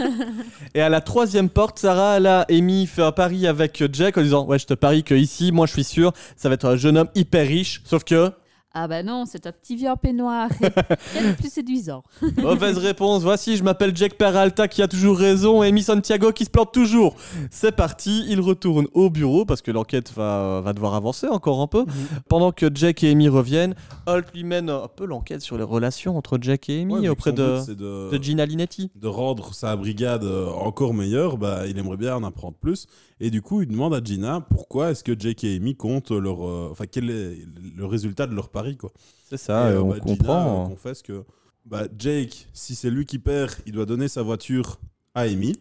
Et 0.75 0.81
à 0.81 0.89
la 0.89 1.01
troisième 1.01 1.49
porte, 1.49 1.79
Sarah, 1.79 2.19
là, 2.19 2.45
Amy 2.51 2.87
fait 2.87 3.03
un 3.03 3.13
pari 3.13 3.47
avec 3.47 3.83
Jack 3.93 4.19
en 4.19 4.23
disant 4.23 4.47
Ouais, 4.47 4.59
je 4.59 4.67
te 4.67 4.75
parie 4.75 5.05
que 5.05 5.15
ici, 5.15 5.53
moi, 5.53 5.67
je 5.67 5.73
suis 5.73 5.85
sûr, 5.85 6.13
ça 6.37 6.49
va 6.49 6.55
être 6.55 6.65
un 6.67 6.77
jeune 6.77 6.99
homme 6.99 7.09
hyper 7.15 7.47
riche. 7.47 7.83
Sauf 7.85 8.05
que, 8.05 8.33
Ah 8.75 8.87
bah 8.87 9.03
non, 9.03 9.25
c'est 9.27 9.47
un 9.47 9.53
petit 9.53 9.77
vieux 9.77 9.89
en 9.89 9.97
peignoir. 9.97 10.51
De 10.61 11.35
plus 11.37 11.51
séduisant. 11.51 12.03
mauvaise 12.37 12.77
réponse. 12.77 13.23
Voici, 13.23 13.57
je 13.57 13.65
m'appelle 13.65 13.97
Jack 13.97 14.15
Peralta 14.15 14.69
qui 14.69 14.83
a 14.83 14.89
toujours 14.89 15.17
raison 15.19 15.63
et 15.63 15.69
Amy 15.69 15.83
Santiago 15.83 16.33
qui 16.33 16.45
se 16.45 16.51
plante 16.51 16.71
toujours. 16.73 17.17
C'est 17.51 17.73
parti, 17.75 18.25
il 18.29 18.41
retourne 18.41 18.87
au 18.93 19.09
bureau 19.09 19.47
parce 19.47 19.63
que 19.63 19.71
l'enquête 19.71 20.13
va, 20.15 20.61
va 20.61 20.73
devoir 20.75 20.95
avancer 20.95 21.27
encore 21.29 21.61
un 21.63 21.67
peu. 21.67 21.87
Pendant 22.29 22.53
que 22.53 22.67
Jack 22.73 23.03
et 23.05 23.11
Amy 23.11 23.29
reviennent, 23.29 23.75
Holt 24.07 24.27
lui 24.35 24.45
mène 24.45 24.69
un 24.69 24.87
peu 24.95 25.07
l'enquête 25.07 25.41
sur 25.41 25.57
les 25.57 25.65
relations 25.65 26.17
entre 26.19 26.39
Jack 26.41 26.69
et 26.69 26.83
Amy 26.83 26.95
Ouais, 26.95 27.09
auprès 27.09 27.33
de, 27.33 27.65
but, 27.67 27.71
de, 27.75 28.11
de 28.17 28.23
Gina 28.23 28.45
Linetti. 28.45 28.91
de 28.95 29.09
rendre 29.09 29.55
sa 29.55 29.75
brigade 29.77 30.25
euh, 30.25 30.47
encore 30.51 30.93
meilleure, 30.95 31.39
bah, 31.39 31.67
il 31.67 31.79
aimerait 31.79 31.97
bien 31.97 32.15
en 32.17 32.23
apprendre 32.23 32.57
plus. 32.61 32.87
Et 33.21 33.31
du 33.31 33.43
coup, 33.43 33.63
il 33.63 33.69
demande 33.69 33.95
à 33.95 34.01
Gina 34.05 34.41
pourquoi 34.49 34.91
est-ce 34.91 35.03
que 35.03 35.19
Jake 35.19 35.43
et 35.43 35.57
Amy 35.57 35.75
comptent 35.75 36.13
leur. 36.13 36.47
euh, 36.47 36.69
Enfin, 36.71 36.85
quel 36.91 37.11
est 37.11 37.39
le 37.77 37.87
résultat 37.87 38.27
de 38.29 38.35
leur 38.35 38.51
quoi. 38.77 38.91
C'est 39.29 39.37
ça, 39.37 39.69
Et, 39.71 39.73
et 39.73 39.77
euh, 39.77 39.83
on 39.83 39.89
bah, 39.91 39.97
Gina, 40.05 40.17
comprend. 40.17 40.65
euh, 40.65 40.69
confesse 40.69 41.03
que 41.03 41.25
bah, 41.67 41.85
Jake, 41.99 42.49
si 42.53 42.75
c'est 42.75 42.91
lui 42.91 43.05
qui 43.07 43.19
perd, 43.19 43.53
il 43.67 43.73
doit 43.73 43.87
donner 43.87 44.09
sa 44.09 44.23
voiture 44.23 44.79
à 45.15 45.23
Amy, 45.23 45.55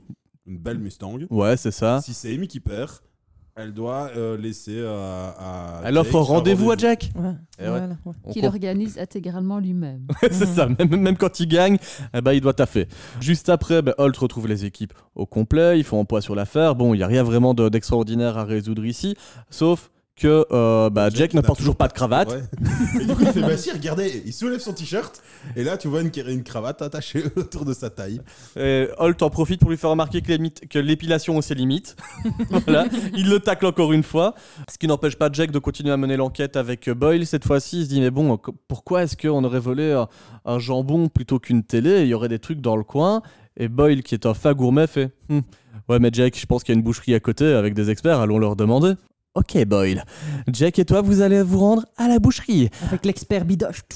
une 0.45 0.58
belle 0.58 0.80
Mustang. 0.80 1.19
Ouais, 1.30 1.58
c'est 1.58 1.72
ça. 1.72 2.00
Si 2.02 2.13
c'est 2.13 2.34
Amy 2.34 2.48
qui 2.48 2.60
perd, 2.62 2.91
elle 3.60 3.74
doit 3.74 4.12
euh, 4.15 4.38
laisser 4.38 4.86
à. 4.86 5.82
à 5.82 5.82
Elle 5.84 5.98
offre 5.98 6.15
un 6.15 6.22
rendez-vous 6.22 6.69
à 6.72 6.78
Jack. 6.78 7.10
Ouais, 7.15 7.32
Eh 7.58 7.63
ouais. 7.63 7.69
voilà, 7.69 7.98
ouais. 8.06 8.13
Qu'il 8.32 8.45
organise 8.45 9.00
intégralement 9.00 9.60
lui-même. 9.60 10.06
c'est 10.22 10.45
ça, 10.45 10.67
même, 10.67 10.95
même 10.95 11.17
quand 11.17 11.39
il 11.39 11.48
gagne, 11.48 11.78
eh 12.13 12.22
ben, 12.22 12.34
il 12.34 12.41
doit 12.41 12.54
taffer. 12.54 12.88
Juste 13.19 13.50
après, 13.50 13.82
ben, 13.82 13.95
Holt 13.98 14.15
retrouve 14.15 14.48
les 14.48 14.63
équipes 14.63 14.93
au 15.15 15.26
complet, 15.26 15.80
ils 15.80 15.84
font 15.84 16.00
un 16.00 16.06
poids 16.06 16.22
sur 16.22 16.36
l'affaire. 16.36 16.76
Bon, 16.76 16.93
il 16.93 16.98
n'y 16.98 17.04
a 17.04 17.08
rien 17.08 17.24
vraiment 17.24 17.54
de- 17.56 17.67
d'extraordinaire 17.67 18.38
à 18.38 18.43
résoudre 18.45 18.86
ici, 18.86 19.15
sauf 19.50 19.89
que 20.17 20.45
euh, 20.51 20.89
bah, 20.89 21.10
Jack 21.13 21.34
ne 21.34 21.41
n'a 21.41 21.45
porte 21.45 21.60
toujours 21.60 21.75
pas 21.75 21.88
de 21.88 21.93
cravate. 21.93 22.32
Ouais. 22.32 23.01
Et 23.01 23.06
du 23.06 23.13
coup, 23.15 23.21
il 23.21 23.27
fait 23.27 23.41
Bah 23.41 23.56
si, 23.56 23.71
regardez, 23.71 24.23
il 24.25 24.34
soulève 24.34 24.60
son 24.60 24.73
t-shirt, 24.73 25.21
et 25.56 25.63
là, 25.63 25.77
tu 25.77 25.88
vois 25.88 26.01
une, 26.01 26.12
une 26.27 26.43
cravate 26.43 26.82
attachée 26.82 27.23
autour 27.36 27.65
de 27.65 27.73
sa 27.73 27.89
taille. 27.89 28.19
Et 28.60 28.88
Holt 28.97 29.21
en 29.21 29.30
profite 29.30 29.62
pour 29.62 29.69
lui 29.69 29.77
faire 29.77 29.91
remarquer 29.91 30.21
que 30.21 30.80
l'épilation 30.80 31.38
ont 31.38 31.41
ses 31.41 31.56
limites. 31.56 31.95
voilà. 32.49 32.88
Il 33.15 33.30
le 33.30 33.39
tacle 33.39 33.67
encore 33.67 33.93
une 33.93 34.03
fois. 34.03 34.34
Ce 34.71 34.77
qui 34.77 34.88
n'empêche 34.88 35.15
pas 35.15 35.30
Jack 35.32 35.51
de 35.51 35.60
continuer 35.60 35.91
à 35.91 35.97
mener 35.97 36.17
l'enquête 36.17 36.58
avec 36.58 36.89
euh, 36.89 36.95
Boyle. 36.95 37.27
Cette 37.27 37.45
fois-ci, 37.45 37.82
il 37.82 37.84
se 37.86 37.89
dit 37.89 38.01
Mais 38.01 38.12
bon, 38.12 38.39
pourquoi 38.67 39.03
est-ce 39.03 39.15
qu'on 39.15 39.43
aurait 39.43 39.60
volé 39.60 39.91
un, 39.91 40.08
un 40.45 40.60
jambon 40.60 41.10
plutôt 41.10 41.39
qu'une 41.39 41.63
télé? 41.63 42.01
Il 42.01 42.08
y 42.08 42.13
aurait 42.15 42.30
des 42.30 42.39
trucs 42.39 42.62
dans 42.62 42.75
le 42.75 42.84
coin. 42.84 43.21
Et 43.56 43.67
Boyle, 43.67 44.03
qui 44.03 44.15
est 44.15 44.25
un 44.25 44.34
fin 44.34 44.53
gourmet, 44.53 44.88
fait 44.88 45.12
Hum, 45.30 45.41
Ouais, 45.89 45.99
mais 45.99 46.10
Jack, 46.12 46.38
je 46.38 46.45
pense 46.45 46.63
qu'il 46.63 46.73
y 46.73 46.75
a 46.75 46.80
une 46.80 46.84
boucherie 46.84 47.13
à 47.13 47.19
côté 47.19 47.45
avec 47.53 47.73
des 47.73 47.89
experts, 47.89 48.19
allons 48.19 48.39
leur 48.39 48.56
demander. 48.56 48.93
Ok, 49.36 49.56
Boyle. 49.66 50.04
Jack 50.52 50.80
et 50.80 50.86
toi, 50.86 51.02
vous 51.02 51.22
allez 51.22 51.44
vous 51.44 51.60
rendre 51.60 51.86
à 51.96 52.08
la 52.08 52.18
boucherie. 52.18 52.70
Avec 52.88 53.06
l'expert 53.06 53.46
bidoche. 53.46 53.84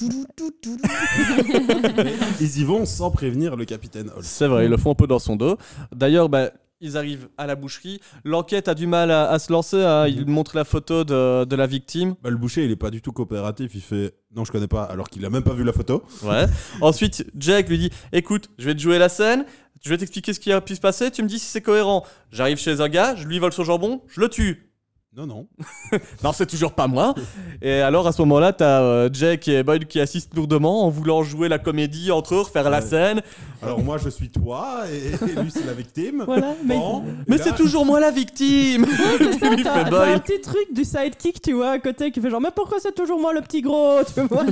Ils 2.40 2.58
y 2.60 2.64
vont 2.64 2.86
sans 2.86 3.10
prévenir 3.10 3.56
le 3.56 3.64
capitaine 3.64 4.08
Holt. 4.14 4.24
C'est 4.24 4.46
vrai, 4.46 4.66
ils 4.66 4.70
le 4.70 4.76
font 4.76 4.92
un 4.92 4.94
peu 4.94 5.06
dans 5.08 5.18
son 5.18 5.34
dos. 5.34 5.56
D'ailleurs, 5.92 6.28
bah, 6.28 6.50
ils 6.80 6.96
arrivent 6.96 7.28
à 7.38 7.46
la 7.48 7.56
boucherie. 7.56 8.00
L'enquête 8.24 8.68
a 8.68 8.74
du 8.74 8.86
mal 8.86 9.10
à, 9.10 9.28
à 9.30 9.38
se 9.40 9.52
lancer. 9.52 9.82
hein. 9.82 10.06
Il 10.06 10.26
montre 10.26 10.54
la 10.56 10.64
photo 10.64 11.02
de, 11.02 11.44
de 11.44 11.56
la 11.56 11.66
victime. 11.66 12.14
Bah, 12.22 12.30
le 12.30 12.36
boucher, 12.36 12.64
il 12.64 12.70
est 12.70 12.76
pas 12.76 12.90
du 12.90 13.02
tout 13.02 13.10
coopératif. 13.12 13.72
Il 13.74 13.80
fait 13.80 14.14
non, 14.36 14.44
je 14.44 14.52
connais 14.52 14.68
pas, 14.68 14.84
alors 14.84 15.08
qu'il 15.10 15.24
a 15.26 15.30
même 15.30 15.42
pas 15.42 15.54
vu 15.54 15.64
la 15.64 15.72
photo. 15.72 16.04
Ouais. 16.22 16.46
Ensuite, 16.80 17.26
Jack 17.36 17.68
lui 17.68 17.78
dit 17.78 17.90
Écoute, 18.12 18.48
je 18.58 18.66
vais 18.66 18.74
te 18.74 18.80
jouer 18.80 18.98
la 18.98 19.08
scène. 19.08 19.44
Je 19.84 19.90
vais 19.90 19.98
t'expliquer 19.98 20.32
ce 20.32 20.38
qui 20.38 20.52
a 20.52 20.60
pu 20.60 20.76
se 20.76 20.80
passer. 20.80 21.10
Tu 21.10 21.22
me 21.24 21.28
dis 21.28 21.40
si 21.40 21.46
c'est 21.46 21.62
cohérent. 21.62 22.04
J'arrive 22.30 22.58
chez 22.58 22.80
un 22.80 22.88
gars, 22.88 23.16
je 23.16 23.26
lui 23.26 23.40
vole 23.40 23.52
son 23.52 23.64
jambon, 23.64 24.02
je 24.08 24.20
le 24.20 24.28
tue. 24.28 24.68
Non, 25.14 25.26
non. 25.26 25.46
Non, 26.24 26.32
c'est 26.32 26.46
toujours 26.46 26.72
pas 26.72 26.86
moi. 26.86 27.14
Et 27.60 27.80
alors, 27.82 28.06
à 28.06 28.12
ce 28.12 28.22
moment-là, 28.22 28.54
t'as 28.54 28.80
euh, 28.80 29.10
Jack 29.12 29.46
et 29.46 29.62
Boyd 29.62 29.86
qui 29.86 30.00
assistent 30.00 30.34
lourdement 30.34 30.86
en 30.86 30.88
voulant 30.88 31.22
jouer 31.22 31.48
la 31.50 31.58
comédie 31.58 32.10
entre 32.10 32.34
eux, 32.34 32.40
refaire 32.40 32.70
la 32.70 32.78
Ouais. 32.80 32.86
scène. 32.86 33.20
Alors 33.62 33.82
moi, 33.82 33.98
je 33.98 34.08
suis 34.08 34.30
toi, 34.30 34.84
et, 34.90 35.08
et 35.30 35.42
lui, 35.42 35.50
c'est 35.50 35.66
la 35.66 35.74
victime. 35.74 36.24
Voilà, 36.26 36.54
mais. 36.64 36.76
Bon, 36.78 37.04
Mais 37.28 37.36
et 37.36 37.38
là- 37.38 37.44
c'est 37.44 37.54
toujours 37.56 37.84
moi 37.84 38.00
la 38.00 38.10
victime 38.10 38.86
C'est 39.18 39.38
ça, 39.40 39.50
Lui 39.54 39.62
t'as 39.62 39.84
fait 39.84 39.90
t'as 39.90 40.14
un 40.14 40.18
petit 40.18 40.40
truc 40.40 40.72
du 40.72 40.84
sidekick, 40.84 41.42
tu 41.42 41.52
vois, 41.52 41.72
à 41.72 41.78
côté 41.78 42.10
qui 42.10 42.20
fait 42.20 42.30
genre, 42.30 42.40
mais 42.40 42.48
pourquoi 42.54 42.78
c'est 42.80 42.94
toujours 42.94 43.20
moi 43.20 43.34
le 43.34 43.42
petit 43.42 43.60
gros, 43.60 43.98
tu 44.14 44.22
vois? 44.22 44.44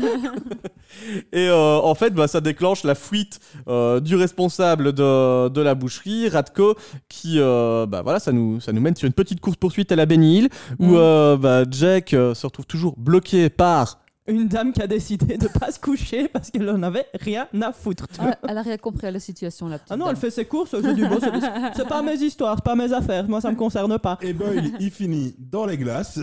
Et 1.32 1.48
euh, 1.48 1.78
en 1.78 1.94
fait, 1.94 2.10
bah, 2.10 2.28
ça 2.28 2.40
déclenche 2.42 2.82
la 2.84 2.94
fuite 2.94 3.40
euh, 3.68 4.00
du 4.00 4.14
responsable 4.16 4.92
de, 4.92 5.48
de 5.48 5.60
la 5.62 5.74
boucherie, 5.74 6.28
Radko, 6.28 6.74
qui, 7.08 7.36
euh, 7.38 7.86
bah, 7.86 8.02
voilà, 8.02 8.18
ça 8.20 8.32
nous, 8.32 8.60
ça 8.60 8.72
nous 8.72 8.80
mène 8.80 8.94
sur 8.96 9.06
une 9.06 9.12
petite 9.14 9.40
course-poursuite 9.40 9.90
à 9.92 9.96
la 9.96 10.04
Hill, 10.10 10.48
où 10.78 10.92
Mm. 10.92 10.96
euh, 10.96 11.36
bah, 11.36 11.62
Jack 11.70 12.14
euh, 12.14 12.34
se 12.34 12.46
retrouve 12.46 12.66
toujours 12.66 12.94
bloqué 12.96 13.48
par... 13.50 13.99
Une 14.26 14.46
dame 14.48 14.72
qui 14.72 14.82
a 14.82 14.86
décidé 14.86 15.38
de 15.38 15.48
pas 15.48 15.72
se 15.72 15.80
coucher 15.80 16.28
parce 16.28 16.50
qu'elle 16.50 16.68
en 16.68 16.82
avait 16.82 17.06
rien 17.20 17.48
à 17.62 17.72
foutre. 17.72 18.06
tu 18.06 18.20
vois. 18.20 18.32
Ah, 18.42 18.48
elle 18.48 18.58
a 18.58 18.62
rien 18.62 18.76
compris 18.76 19.06
à 19.06 19.10
la 19.10 19.18
situation, 19.18 19.66
la 19.66 19.78
petite 19.78 19.90
Ah 19.92 19.96
non, 19.96 20.04
dame. 20.04 20.14
elle 20.14 20.20
fait 20.20 20.30
ses 20.30 20.44
courses, 20.44 20.76
j'ai 20.80 20.94
dit, 20.94 21.02
bon, 21.02 21.18
c'est 21.20 21.30
c'est 21.74 21.88
pas 21.88 22.02
mes 22.02 22.14
histoires, 22.14 22.56
c'est 22.56 22.64
pas 22.64 22.76
mes 22.76 22.92
affaires, 22.92 23.26
moi 23.28 23.40
ça 23.40 23.50
me 23.50 23.56
concerne 23.56 23.98
pas. 23.98 24.18
Et 24.22 24.32
Boyle, 24.32 24.72
il 24.78 24.90
finit 24.90 25.34
dans 25.38 25.64
les 25.66 25.78
glaces. 25.78 26.20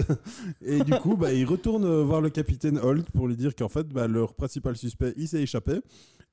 Et 0.61 0.79
du 0.83 0.93
coup, 0.93 1.17
bah, 1.17 1.33
il 1.33 1.45
retourne 1.45 1.85
voir 2.03 2.21
le 2.21 2.29
capitaine 2.29 2.77
Holt 2.77 3.05
pour 3.11 3.27
lui 3.27 3.35
dire 3.35 3.55
qu'en 3.55 3.69
fait, 3.69 3.87
bah, 3.87 4.07
leur 4.07 4.35
principal 4.35 4.77
suspect, 4.77 5.13
il 5.17 5.27
s'est 5.27 5.41
échappé. 5.41 5.81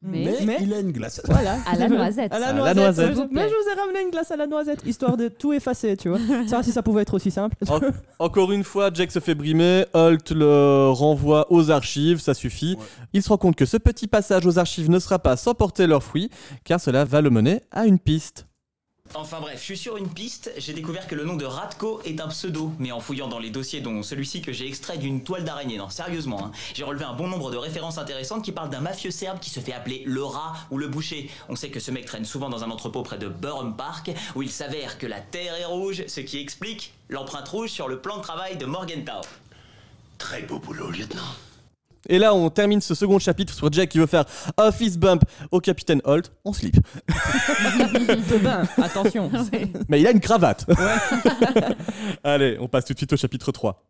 Mais- 0.07 0.37
Mais, 0.45 0.59
il 0.61 0.75
a 0.75 0.81
une 0.81 0.93
glace. 0.93 1.23
Voilà. 1.25 1.57
À 1.67 1.77
la 1.79 1.89
noisette. 1.89 2.31
À 2.31 2.39
la 2.39 2.49
À 2.49 2.53
la 2.53 2.75
noisette. 2.75 2.77
noisette. 2.77 3.15
Je- 3.17 3.35
Mais 3.35 3.49
je 3.49 3.55
vous 3.55 3.71
ai 3.75 3.81
ramené 3.81 4.03
une 4.03 4.11
glace 4.11 4.31
à 4.31 4.37
la 4.37 4.47
noisette, 4.47 4.83
histoire 4.85 5.17
de 5.17 5.29
tout 5.29 5.55
effacer, 5.55 5.97
tu 5.97 6.11
vois. 6.11 6.19
Ça, 6.47 6.63
si 6.63 6.73
ça 6.73 6.83
pouvait 6.83 7.01
être 7.03 7.15
aussi 7.15 7.31
simple. 7.31 7.57
En- 7.71 7.81
encore 8.19 8.53
une 8.53 8.65
fois, 8.65 8.91
Jack 8.93 9.11
se 9.11 9.19
fait 9.21 9.35
brimer, 9.35 9.87
Holt 9.95 10.31
le 10.33 10.91
renvoie 10.91 11.51
aux 11.55 11.71
archives, 11.71 12.21
ça 12.21 12.35
suffit. 12.35 12.77
Ouais. 12.79 12.87
Il 13.13 13.23
se 13.23 13.29
rend 13.29 13.39
compte 13.39 13.57
que 13.57 13.67
ce 13.67 13.77
petit 13.77 14.07
passage 14.07 14.47
aux 14.47 14.59
archives 14.59 14.91
ne 14.91 14.99
sera 14.99 15.19
pas 15.19 15.37
sans 15.37 15.55
porter 15.55 15.87
leurs 15.87 16.03
fruits, 16.03 16.31
car 16.65 16.81
cela 16.81 17.05
va 17.05 17.21
le 17.21 17.31
mener 17.31 17.63
à 17.71 17.87
une 17.87 17.99
piste. 17.99 18.47
Enfin 19.13 19.39
bref, 19.39 19.61
je 19.61 19.65
suis 19.65 19.77
sur 19.77 19.99
une 19.99 20.09
piste, 20.09 20.51
j'ai 20.57 20.73
découvert 20.73 21.07
que 21.07 21.15
le 21.15 21.25
nom 21.25 21.37
de 21.37 21.45
Ratko 21.45 22.01
est 22.05 22.21
un 22.21 22.29
pseudo, 22.29 22.73
mais 22.79 22.91
en 22.91 23.01
fouillant 23.01 23.29
dans 23.29 23.39
les 23.39 23.51
dossiers 23.51 23.83
dont 23.83 24.03
celui-ci 24.03 24.41
que 24.41 24.51
j'ai 24.51 24.67
extrait 24.67 24.97
d'une 24.97 25.23
toile 25.23 25.45
d'araignée, 25.45 25.77
non 25.77 25.91
sérieusement, 25.91 26.47
hein, 26.47 26.53
j'ai 26.73 26.85
relevé 26.85 27.05
un 27.05 27.13
bon 27.13 27.29
nombre 27.29 27.51
de 27.51 27.59
références 27.59 27.99
intéressantes 27.99 28.43
qui 28.43 28.51
parlent 28.51 28.71
d'un 28.71 28.81
mafieux 28.81 29.11
serbe 29.11 29.39
qui 29.41 29.51
se 29.51 29.61
fait 29.61 29.75
appeler 29.75 30.03
le 30.07 30.25
rat 30.25 30.55
ou 30.71 30.79
le 30.79 30.89
boucher. 30.89 31.31
On 31.51 31.55
sait 31.55 31.69
que 31.69 31.81
ce 31.81 31.91
mec 31.91 32.07
traîne 32.07 32.25
souvent 32.25 32.49
dans 32.49 32.65
un 32.65 32.71
entrepôt 32.71 33.03
près 33.03 33.19
de 33.19 33.29
Burham 33.29 33.77
Park, 33.77 34.11
où 34.35 34.43
il 34.43 34.51
s'avère 34.51 34.99
que 34.99 35.07
la 35.07 35.21
terre 35.21 35.55
est 35.55 35.67
rouge, 35.67 36.05
ce 36.09 36.21
qui 36.21 36.39
explique 36.39 36.95
l'empreinte 37.11 37.47
rouge 37.47 37.71
sur 37.71 37.89
le 37.89 38.01
plan 38.01 38.17
de 38.17 38.23
travail 38.23 38.57
de 38.57 38.65
Morgenthau. 38.65 39.21
Très 40.17 40.43
beau 40.43 40.59
boulot, 40.59 40.91
lieutenant. 40.91 41.23
Et 42.09 42.19
là, 42.19 42.35
on 42.35 42.51
termine 42.51 42.81
ce 42.81 42.95
second 42.95 43.19
chapitre 43.19 43.55
sur 43.55 43.73
Jack 43.73 43.89
qui 43.89 43.99
veut 43.99 44.07
faire 44.07 44.25
un 44.57 44.73
fist 44.73 44.99
bump 44.99 45.23
au 45.51 45.61
capitaine 45.61 46.01
Holt 46.05 46.33
en 46.45 46.53
slip. 46.53 46.77
De 47.09 48.39
bain, 48.39 48.63
attention. 48.77 49.31
Mais 49.89 50.01
il 50.01 50.07
a 50.07 50.11
une 50.11 50.21
cravate. 50.21 50.67
Allez, 52.25 52.57
on 52.61 52.69
passe 52.69 52.85
tout 52.85 52.93
de 52.93 52.99
suite 52.99 53.13
au 53.13 53.17
chapitre 53.17 53.53
3. 53.53 53.83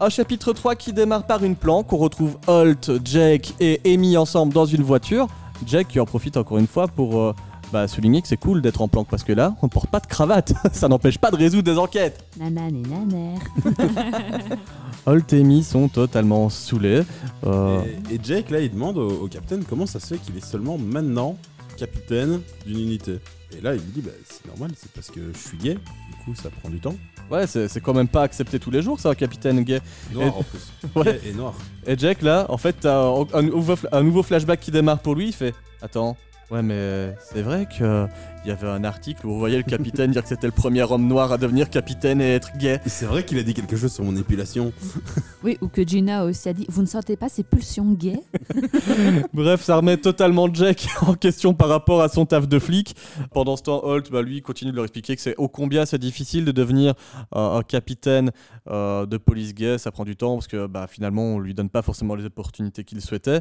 Un 0.00 0.08
chapitre 0.08 0.52
3 0.52 0.74
qui 0.74 0.92
démarre 0.92 1.26
par 1.26 1.44
une 1.44 1.54
planque. 1.54 1.92
On 1.92 1.98
retrouve 1.98 2.38
Holt, 2.46 2.90
Jake 3.04 3.54
et 3.60 3.80
Amy 3.84 4.16
ensemble 4.16 4.52
dans 4.52 4.66
une 4.66 4.82
voiture. 4.82 5.28
Jake 5.66 5.88
qui 5.88 6.00
en 6.00 6.06
profite 6.06 6.36
encore 6.36 6.58
une 6.58 6.66
fois 6.66 6.88
pour 6.88 7.20
euh, 7.20 7.32
bah, 7.72 7.88
souligner 7.88 8.20
que 8.22 8.28
c'est 8.28 8.36
cool 8.36 8.60
d'être 8.62 8.80
en 8.82 8.88
planque 8.88 9.08
parce 9.08 9.24
que 9.24 9.32
là, 9.32 9.54
on 9.62 9.68
porte 9.68 9.88
pas 9.90 10.00
de 10.00 10.06
cravate. 10.06 10.52
Ça 10.72 10.88
n'empêche 10.88 11.18
pas 11.18 11.30
de 11.30 11.36
résoudre 11.36 11.64
des 11.72 11.78
enquêtes. 11.78 12.24
Nanan 12.38 12.68
et 12.68 12.82
naner. 12.88 13.34
Holt 15.06 15.32
et 15.32 15.40
Amy 15.40 15.62
sont 15.64 15.88
totalement 15.88 16.48
saoulés. 16.48 17.02
Euh, 17.46 17.82
Et, 18.10 18.14
et 18.14 18.20
Jake, 18.22 18.50
là, 18.50 18.60
il 18.60 18.70
demande 18.72 18.98
au, 18.98 19.22
au 19.24 19.28
capitaine 19.28 19.64
comment 19.68 19.86
ça 19.86 20.00
se 20.00 20.14
fait 20.14 20.18
qu'il 20.18 20.36
est 20.36 20.44
seulement 20.44 20.78
maintenant 20.78 21.36
capitaine 21.78 22.40
d'une 22.66 22.78
unité. 22.78 23.18
Et 23.56 23.60
là, 23.60 23.74
il 23.74 23.80
lui 23.80 23.90
dit, 23.94 24.00
bah, 24.02 24.12
c'est 24.28 24.46
normal, 24.46 24.70
c'est 24.76 24.90
parce 24.92 25.10
que 25.10 25.20
je 25.32 25.38
suis 25.38 25.58
gay. 25.58 25.74
Du 25.74 26.24
coup, 26.24 26.34
ça 26.34 26.48
prend 26.50 26.68
du 26.70 26.80
temps. 26.80 26.94
Ouais, 27.30 27.46
c'est 27.46 27.68
c'est 27.68 27.80
quand 27.80 27.94
même 27.94 28.08
pas 28.08 28.22
accepté 28.22 28.58
tous 28.58 28.70
les 28.70 28.82
jours, 28.82 28.98
ça, 29.00 29.10
un 29.10 29.14
capitaine 29.14 29.62
gay. 29.62 29.80
Noir 30.12 30.26
Et- 30.26 30.30
en 30.30 30.42
plus. 30.42 30.72
Ouais. 30.94 31.04
Gay 31.22 31.30
et 31.30 31.32
noir. 31.32 31.54
Et 31.86 31.96
Jack, 31.98 32.22
là, 32.22 32.46
en 32.48 32.58
fait, 32.58 32.76
t'as 32.80 32.98
un, 33.02 33.26
un 33.32 33.42
nouveau, 33.42 33.74
un 33.90 34.02
nouveau 34.02 34.22
flashback 34.22 34.60
qui 34.60 34.70
démarre 34.70 34.98
pour 35.00 35.14
lui. 35.14 35.28
Il 35.28 35.32
fait 35.32 35.54
Attends, 35.80 36.16
ouais, 36.52 36.62
mais 36.62 37.14
c'est 37.18 37.42
vrai 37.42 37.66
que 37.66 38.06
il 38.44 38.48
y 38.48 38.50
avait 38.50 38.68
un 38.68 38.84
article 38.84 39.26
où 39.26 39.30
vous 39.30 39.38
voyez 39.38 39.56
le 39.56 39.62
capitaine 39.62 40.10
dire 40.10 40.22
que 40.22 40.28
c'était 40.28 40.46
le 40.46 40.52
premier 40.52 40.82
homme 40.82 41.06
noir 41.06 41.32
à 41.32 41.38
devenir 41.38 41.70
capitaine 41.70 42.20
et 42.20 42.34
être 42.34 42.56
gay. 42.56 42.80
C'est 42.86 43.06
vrai 43.06 43.24
qu'il 43.24 43.38
a 43.38 43.42
dit 43.42 43.54
quelque 43.54 43.76
chose 43.76 43.92
sur 43.92 44.04
mon 44.04 44.16
épilation. 44.16 44.72
Oui, 45.44 45.58
ou 45.60 45.66
que 45.66 45.82
Gina 45.82 46.24
aussi 46.24 46.48
a 46.48 46.52
dit 46.52 46.66
Vous 46.68 46.82
ne 46.82 46.86
sentez 46.86 47.16
pas 47.16 47.28
ces 47.28 47.42
pulsions 47.42 47.90
gays? 47.94 48.22
Bref, 49.34 49.62
ça 49.62 49.74
remet 49.74 49.96
totalement 49.96 50.46
Jack 50.52 50.86
en 51.04 51.14
question 51.14 51.52
par 51.52 51.68
rapport 51.68 52.00
à 52.00 52.08
son 52.08 52.26
taf 52.26 52.46
de 52.46 52.60
flic. 52.60 52.94
Pendant 53.32 53.56
ce 53.56 53.64
temps, 53.64 53.82
Holt, 53.82 54.08
bah, 54.12 54.22
lui, 54.22 54.40
continue 54.40 54.70
de 54.70 54.76
leur 54.76 54.84
expliquer 54.84 55.16
que 55.16 55.20
c'est 55.20 55.34
ô 55.38 55.48
combien 55.48 55.84
c'est 55.84 55.98
difficile 55.98 56.44
de 56.44 56.52
devenir 56.52 56.94
euh, 57.34 57.58
un 57.58 57.62
capitaine 57.62 58.30
euh, 58.70 59.04
de 59.04 59.16
police 59.16 59.52
gay. 59.52 59.78
Ça 59.78 59.90
prend 59.90 60.04
du 60.04 60.14
temps 60.14 60.34
parce 60.34 60.46
que 60.46 60.68
bah, 60.68 60.86
finalement, 60.88 61.24
on 61.24 61.38
lui 61.40 61.54
donne 61.54 61.70
pas 61.70 61.82
forcément 61.82 62.14
les 62.14 62.24
opportunités 62.24 62.84
qu'il 62.84 63.00
souhaitait. 63.00 63.40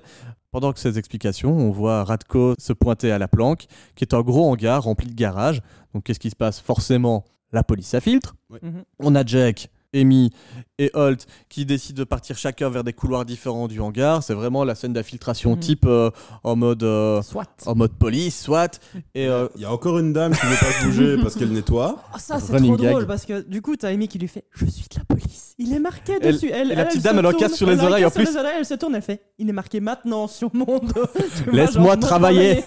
Pendant 0.52 0.74
que 0.74 0.80
ces 0.80 0.98
explications, 0.98 1.56
on 1.56 1.72
voit 1.72 2.04
Radko 2.04 2.56
se 2.58 2.74
pointer 2.74 3.12
à 3.12 3.18
la 3.18 3.30
planque, 3.30 3.68
qui 3.96 4.04
est 4.04 4.14
un 4.14 4.22
gros 4.22 4.50
hangar 4.50 4.88
rempli 4.92 5.08
de 5.08 5.16
garages. 5.16 5.62
Donc, 5.94 6.04
qu'est-ce 6.04 6.20
qui 6.20 6.30
se 6.30 6.36
passe? 6.36 6.60
Forcément, 6.60 7.24
la 7.52 7.64
police 7.64 7.88
s'infiltre. 7.88 8.36
Mhm. 8.62 8.84
On 9.00 9.16
a 9.16 9.26
Jack, 9.26 9.70
Amy 9.96 10.32
et 10.80 10.90
Holt 10.94 11.26
qui 11.50 11.66
décident 11.66 12.00
de 12.00 12.04
partir 12.04 12.38
chacun 12.38 12.70
vers 12.70 12.84
des 12.84 12.94
couloirs 12.94 13.26
différents 13.26 13.68
du 13.68 13.80
hangar. 13.80 14.24
C'est 14.24 14.34
vraiment 14.34 14.64
la 14.64 14.76
scène 14.76 14.94
d'infiltration 14.94 15.52
Mhm. 15.52 15.60
type 15.60 15.86
euh, 15.86 16.10
en 16.44 16.56
mode 16.56 16.84
euh, 16.84 17.22
en 17.66 17.76
mode 17.76 17.92
police, 17.94 18.42
soit. 18.42 18.80
Et 19.16 19.28
euh, 19.28 19.48
Il 19.56 19.62
y 19.62 19.66
a 19.66 19.72
encore 19.72 20.00
une 20.00 20.14
dame 20.14 20.34
qui 20.34 20.46
ne 20.46 20.52
veut 20.52 20.58
pas 20.58 20.86
bouger 20.86 21.18
parce 21.22 21.36
qu'elle 21.36 21.52
nettoie. 21.52 21.98
Oh, 22.14 22.18
ça, 22.20 22.40
c'est 22.40 22.58
trop 22.58 22.76
gag. 22.78 22.92
drôle 22.92 23.08
parce 23.08 23.26
que 23.26 23.42
du 23.42 23.62
coup, 23.62 23.76
t'as 23.76 23.90
Amy 23.90 24.08
qui 24.08 24.18
lui 24.20 24.28
fait 24.28 24.44
Je 24.54 24.66
suis 24.66 24.86
de 24.92 24.98
la 25.00 25.06
police. 25.06 25.56
Il 25.58 25.74
est 25.74 25.80
marqué 25.80 26.14
Elle- 26.22 26.34
dessus. 26.34 26.50
Elle, 26.52 26.72
et 26.72 26.76
la 26.76 26.86
petite 26.86 27.00
se 27.02 27.04
dame, 27.04 27.20
elle 27.20 27.26
en 27.26 27.30
tourne, 27.32 27.42
casse 27.44 27.56
sur 27.56 27.68
les 27.70 27.80
en 27.80 27.86
oreilles, 27.86 28.06
en 28.06 28.10
sur 28.10 28.22
plus. 28.22 28.32
les 28.32 28.38
oreilles, 28.38 28.56
elle 28.60 28.66
se 28.66 28.74
tourne, 28.76 28.96
elle 28.96 29.02
fait 29.02 29.22
Il 29.38 29.50
est 29.50 29.54
marqué 29.54 29.80
maintenant 29.80 30.28
sur 30.28 30.50
mon 30.56 30.80
dos. 30.80 31.06
Laisse-moi 31.52 31.98
travailler. 31.98 32.64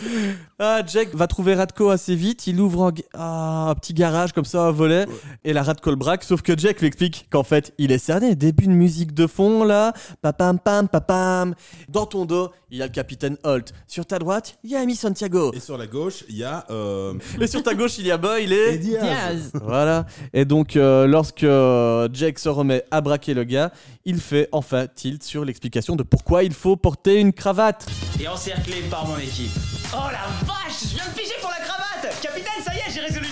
ah, 0.58 0.82
Jack 0.86 1.14
va 1.14 1.26
trouver 1.26 1.54
Radko 1.54 1.90
assez 1.90 2.14
vite. 2.14 2.46
Il 2.46 2.60
ouvre 2.60 2.84
un, 2.88 2.92
ah, 3.14 3.68
un 3.70 3.74
petit 3.74 3.94
garage 3.94 4.32
comme 4.32 4.44
ça, 4.44 4.62
un 4.66 4.70
volet, 4.72 5.06
et 5.44 5.52
la 5.52 5.62
Radko 5.62 5.90
le 5.90 5.96
braque. 5.96 6.24
Sauf 6.24 6.42
que 6.42 6.56
Jack 6.62 6.78
lui 6.78 6.86
explique 6.86 7.26
qu'en 7.28 7.42
fait, 7.42 7.74
il 7.78 7.90
est 7.90 7.98
cerné. 7.98 8.36
Début 8.36 8.68
de 8.68 8.70
musique 8.72 9.12
de 9.14 9.26
fond 9.26 9.64
là, 9.64 9.92
papam 10.20 10.60
pam 10.60 10.86
papam. 10.88 11.56
Dans 11.88 12.06
ton 12.06 12.24
dos, 12.24 12.50
il 12.70 12.78
y 12.78 12.82
a 12.82 12.86
le 12.86 12.92
capitaine 12.92 13.36
Holt. 13.42 13.72
Sur 13.88 14.06
ta 14.06 14.20
droite, 14.20 14.58
il 14.62 14.70
y 14.70 14.76
a 14.76 14.78
Amy 14.80 14.94
Santiago. 14.94 15.50
Et 15.54 15.58
sur 15.58 15.76
la 15.76 15.88
gauche, 15.88 16.22
il 16.28 16.36
y 16.36 16.44
a. 16.44 16.64
euh, 16.70 17.14
Et 17.40 17.48
sur 17.48 17.64
ta 17.64 17.74
gauche, 17.74 17.98
il 17.98 18.06
y 18.06 18.12
a 18.12 18.16
Boyle 18.16 18.52
et. 18.52 18.74
et 18.74 18.78
Diaz. 18.78 19.00
Diaz. 19.02 19.50
Voilà. 19.54 20.06
Et 20.32 20.44
donc, 20.44 20.76
euh, 20.76 21.08
lorsque 21.08 21.42
euh, 21.42 22.08
Jake 22.12 22.38
se 22.38 22.48
remet 22.48 22.84
à 22.92 23.00
braquer 23.00 23.34
le 23.34 23.42
gars, 23.42 23.72
il 24.04 24.20
fait 24.20 24.48
enfin 24.52 24.86
tilt 24.86 25.24
sur 25.24 25.44
l'explication 25.44 25.96
de 25.96 26.04
pourquoi 26.04 26.44
il 26.44 26.54
faut 26.54 26.76
porter 26.76 27.18
une 27.18 27.32
cravate. 27.32 27.86
Et 28.20 28.28
encerclé 28.28 28.82
par 28.88 29.04
mon 29.08 29.16
équipe. 29.18 29.50
Oh 29.92 29.96
la 30.12 30.46
vache, 30.46 30.82
je 30.84 30.94
viens 30.94 31.08
de 31.08 31.18
piger 31.18 31.34
pour 31.40 31.50
la 31.50 31.56
cravate 31.56 32.20
Capitaine, 32.22 32.62
ça 32.64 32.72
y 32.72 32.78
est, 32.78 32.92
j'ai 32.94 33.00
résolu 33.00 33.26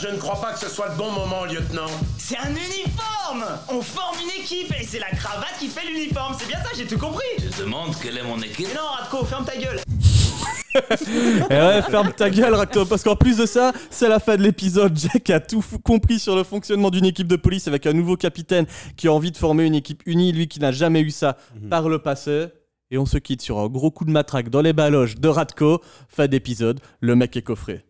Je 0.00 0.08
ne 0.08 0.16
crois 0.16 0.40
pas 0.40 0.52
que 0.52 0.58
ce 0.58 0.68
soit 0.68 0.88
le 0.88 0.96
bon 0.96 1.10
moment, 1.10 1.44
lieutenant. 1.44 1.86
C'est 2.18 2.38
un 2.38 2.50
uniforme 2.50 3.44
On 3.68 3.80
forme 3.80 4.16
une 4.22 4.42
équipe 4.42 4.72
et 4.78 4.84
c'est 4.84 4.98
la 4.98 5.10
cravate 5.10 5.56
qui 5.58 5.68
fait 5.68 5.86
l'uniforme. 5.86 6.34
C'est 6.38 6.48
bien 6.48 6.58
ça, 6.58 6.70
j'ai 6.76 6.86
tout 6.86 6.98
compris. 6.98 7.24
Je 7.38 7.62
demande 7.62 7.94
quelle 8.02 8.18
est 8.18 8.22
mon 8.22 8.38
équipe. 8.38 8.68
Mais 8.68 8.74
non, 8.74 8.86
Radko, 8.86 9.24
ferme 9.24 9.44
ta 9.44 9.56
gueule. 9.56 9.80
Et 11.50 11.54
ouais, 11.54 11.82
ferme 11.82 12.12
ta 12.12 12.28
gueule, 12.30 12.54
Racto, 12.54 12.84
parce 12.84 13.02
qu'en 13.02 13.16
plus 13.16 13.38
de 13.38 13.46
ça, 13.46 13.72
c'est 13.90 14.08
la 14.08 14.18
fin 14.18 14.36
de 14.36 14.42
l'épisode. 14.42 14.96
Jack 14.98 15.30
a 15.30 15.40
tout 15.40 15.64
compris 15.82 16.18
sur 16.18 16.36
le 16.36 16.44
fonctionnement 16.44 16.90
d'une 16.90 17.06
équipe 17.06 17.28
de 17.28 17.36
police 17.36 17.68
avec 17.68 17.86
un 17.86 17.92
nouveau 17.92 18.16
capitaine 18.16 18.66
qui 18.96 19.08
a 19.08 19.12
envie 19.12 19.30
de 19.30 19.36
former 19.36 19.64
une 19.64 19.74
équipe 19.74 20.02
unie, 20.06 20.32
lui 20.32 20.48
qui 20.48 20.60
n'a 20.60 20.72
jamais 20.72 21.00
eu 21.00 21.10
ça 21.10 21.36
par 21.70 21.88
le 21.88 21.98
passé. 21.98 22.46
Et 22.90 22.98
on 22.98 23.06
se 23.06 23.18
quitte 23.18 23.42
sur 23.42 23.58
un 23.58 23.68
gros 23.68 23.90
coup 23.90 24.04
de 24.04 24.12
matraque 24.12 24.48
dans 24.48 24.60
les 24.60 24.72
baloches 24.72 25.16
de 25.16 25.28
Radko. 25.28 25.80
Fin 26.08 26.28
d'épisode, 26.28 26.80
le 27.00 27.16
mec 27.16 27.36
est 27.36 27.42
coffré. 27.42 27.84